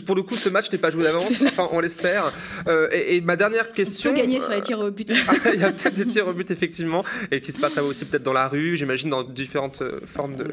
[0.05, 1.43] pour le coup, ce match n'est pas joué d'avance.
[1.47, 2.31] Enfin, on l'espère.
[2.67, 4.11] Euh, et, ma dernière question.
[4.11, 5.11] On peut gagner sur les tirs au but.
[5.53, 8.23] Il y a peut-être des tirs au but, effectivement, et qui se passera aussi peut-être
[8.23, 10.45] dans la rue, j'imagine, dans différentes euh, formes de,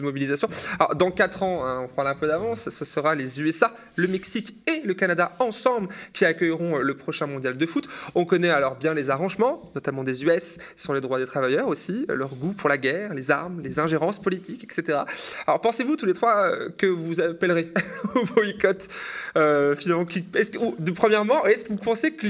[0.00, 0.48] mobilisation.
[0.78, 4.06] Alors, dans 4 ans, hein, on prend un peu d'avance, ce sera les USA, le
[4.06, 7.88] Mexique et le Canada ensemble qui accueilleront le prochain mondial de foot.
[8.14, 12.06] On connaît alors bien les arrangements, notamment des US, sur les droits des travailleurs aussi,
[12.08, 15.00] leur goût pour la guerre, les armes, les ingérences politiques, etc.
[15.46, 17.72] Alors, pensez-vous tous les trois euh, que vous appellerez
[18.14, 18.88] au boycott
[19.36, 22.26] euh, finalement est-ce que, de, Premièrement, est-ce que vous pensez que,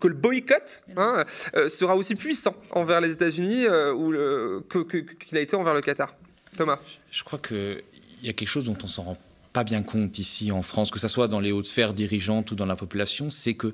[0.00, 1.24] que le boycott hein,
[1.56, 6.14] euh, sera aussi puissant envers les États-Unis euh, qu'il a été envers le Qatar?
[6.56, 6.78] Thomas?
[7.10, 7.82] Je crois qu'il
[8.22, 9.18] y a quelque chose dont on s'en rend
[9.52, 12.54] pas bien compte ici en France, que ce soit dans les hautes sphères dirigeantes ou
[12.54, 13.72] dans la population, c'est qu'il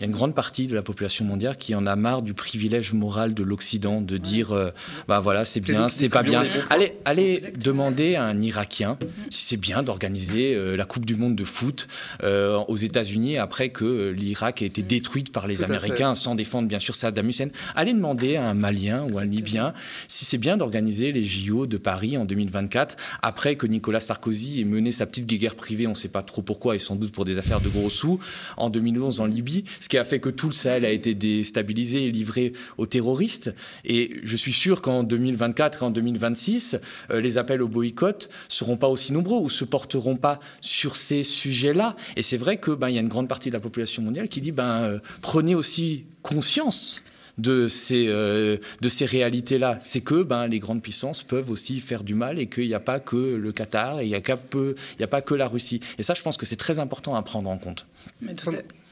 [0.00, 2.92] y a une grande partie de la population mondiale qui en a marre du privilège
[2.92, 4.70] moral de l'Occident, de dire, euh,
[5.06, 6.42] bah voilà, c'est bien, c'est pas bien.
[6.70, 8.98] Allez, allez demander à un Irakien
[9.30, 11.86] si c'est bien d'organiser euh, la Coupe du Monde de foot
[12.22, 16.80] euh, aux États-Unis après que l'Irak ait été détruite par les Américains, sans défendre bien
[16.80, 17.48] sûr Saddam Hussein.
[17.76, 19.72] Allez demander à un Malien ou un Libyen
[20.08, 24.64] si c'est bien d'organiser les JO de Paris en 2024 après que Nicolas Sarkozy ait
[24.64, 27.24] mené sa petite guerre privée, on ne sait pas trop pourquoi, et sans doute pour
[27.24, 28.18] des affaires de gros sous,
[28.56, 32.04] en 2011 en Libye, ce qui a fait que tout le Sahel a été déstabilisé
[32.04, 33.54] et livré aux terroristes.
[33.84, 36.76] Et je suis sûr qu'en 2024 et en 2026,
[37.10, 41.22] euh, les appels au boycott seront pas aussi nombreux ou se porteront pas sur ces
[41.22, 41.96] sujets-là.
[42.16, 44.40] Et c'est vrai que ben, y a une grande partie de la population mondiale qui
[44.40, 47.02] dit ben, euh, prenez aussi conscience
[47.38, 48.56] de ces, euh,
[48.86, 49.78] ces réalités-là.
[49.80, 52.80] C'est que ben, les grandes puissances peuvent aussi faire du mal et qu'il n'y a
[52.80, 55.80] pas que le Qatar et il n'y a, a, pas que la Russie.
[55.98, 57.86] Et ça, je pense que c'est très important à prendre en compte.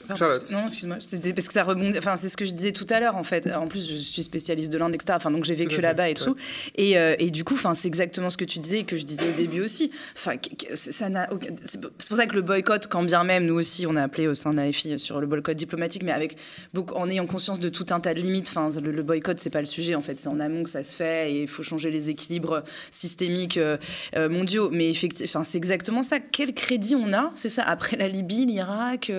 [0.08, 0.96] Non, excuse-moi.
[1.00, 1.98] C'est parce que ça rebondit.
[1.98, 3.46] Enfin, c'est ce que je disais tout à l'heure, en fait.
[3.52, 5.14] En plus, je suis spécialiste de l'Inde, etc.
[5.16, 6.36] Enfin, donc j'ai vécu là-bas et tout.
[6.76, 9.04] Et, euh, et, du coup, enfin, c'est exactement ce que tu disais et que je
[9.04, 9.90] disais au début aussi.
[10.16, 10.36] Enfin,
[10.74, 11.28] ça n'a.
[11.64, 14.34] C'est pour ça que le boycott, quand bien même, nous aussi, on a appelé au
[14.34, 16.36] sein de l'AFI sur le boycott diplomatique, mais avec
[16.74, 18.48] beaucoup, en ayant conscience de tout un tas de limites.
[18.48, 19.94] Enfin, le, boycott, c'est pas le sujet.
[19.94, 22.62] En fait, c'est en amont que ça se fait et il faut changer les équilibres
[22.90, 23.76] systémiques euh,
[24.16, 24.70] euh, mondiaux.
[24.70, 26.20] Mais effectivement, c'est exactement ça.
[26.20, 27.62] Quel crédit on a C'est ça.
[27.62, 29.10] Après la Libye, l'Irak.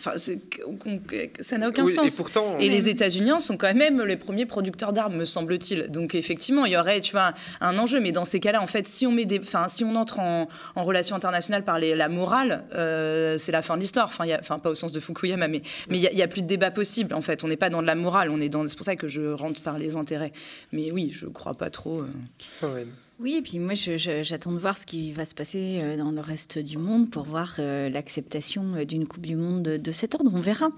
[0.00, 0.12] Enfin,
[1.40, 2.14] ça n'a aucun sens.
[2.14, 5.90] Et, pourtant, et les États-Unis sont quand même les premiers producteurs d'armes, me semble-t-il.
[5.90, 8.00] Donc effectivement, il y aurait, tu vois, un enjeu.
[8.00, 10.48] Mais dans ces cas-là, en fait, si on met des, enfin, si on entre en,
[10.74, 14.06] en relation internationale par les, la morale, euh, c'est la fin de l'histoire.
[14.06, 16.70] Enfin, enfin, pas au sens de Fukuyama, mais mais il n'y a, plus de débat
[16.70, 17.14] possible.
[17.14, 18.30] En fait, on n'est pas dans de la morale.
[18.30, 18.66] On est dans.
[18.66, 20.32] C'est pour ça que je rentre par les intérêts.
[20.72, 22.00] Mais oui, je crois pas trop.
[22.00, 22.84] Euh...
[23.22, 26.22] Oui, et puis moi, j'attends de voir ce qui va se passer euh, dans le
[26.22, 30.30] reste du monde pour voir euh, l'acceptation euh, d'une Coupe du Monde de, cet ordre.
[30.32, 30.70] On verra.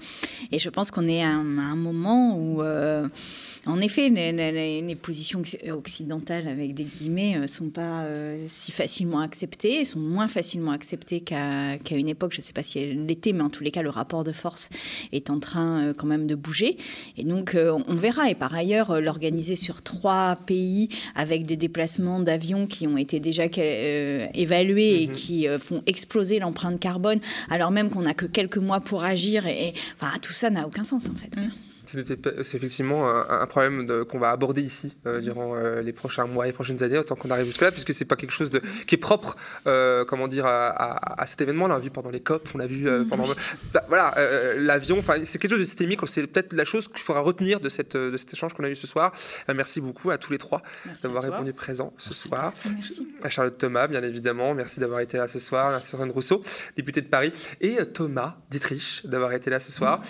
[0.50, 5.40] Et je pense qu'on est à un, moment où, en effet, les, positions
[5.70, 8.06] occidentales, avec des guillemets, ne sont pas
[8.48, 12.32] si facilement acceptées, sont moins facilement acceptées qu'à une époque.
[12.32, 14.32] Je ne sais pas si elle l'était, mais en tous les cas, le rapport de
[14.32, 14.68] force
[15.12, 16.76] est en train quand même de bouger.
[17.16, 18.30] Et donc, on verra.
[18.30, 23.44] Et par ailleurs, l'organiser sur trois pays avec des déplacements avions qui ont été déjà
[23.58, 25.12] euh, évalués et mhm.
[25.12, 27.20] qui euh, font exploser l'empreinte carbone,
[27.50, 29.46] alors même qu'on n'a que quelques mois pour agir.
[29.46, 31.36] Et, enfin, tout ça n'a aucun sens en fait.
[31.36, 31.50] Mm.
[31.92, 36.52] C'est effectivement un, problème qu'on va aborder ici euh, durant euh, les prochains mois, les
[36.52, 39.36] prochaines années, autant qu'on arrive jusque-là, puisque c'est pas quelque chose de, qui est propre,
[39.66, 41.66] euh, comment dire, à, cet événement.
[41.66, 43.24] On l'a vu pendant les COP, on l'a vu pendant.
[43.72, 44.14] Bah, voilà,
[44.56, 46.00] l'avion, c'est quelque chose de systémique.
[46.06, 48.76] C'est peut-être la chose qu'il faudra retenir de, cette, de cet échange qu'on a eu
[48.76, 49.12] ce soir.
[49.54, 50.62] merci beaucoup à tous les trois
[51.02, 52.52] d'avoir répondu présent ce soir.
[52.74, 53.06] Merci.
[53.22, 54.54] À Charlotte Thomas, bien évidemment.
[54.54, 55.70] Merci d'avoir été là ce soir.
[55.70, 56.42] Merci Rousseau,
[56.76, 57.32] députée de Paris.
[57.60, 60.00] Et Thomas Dietrich d'avoir été là ce soir.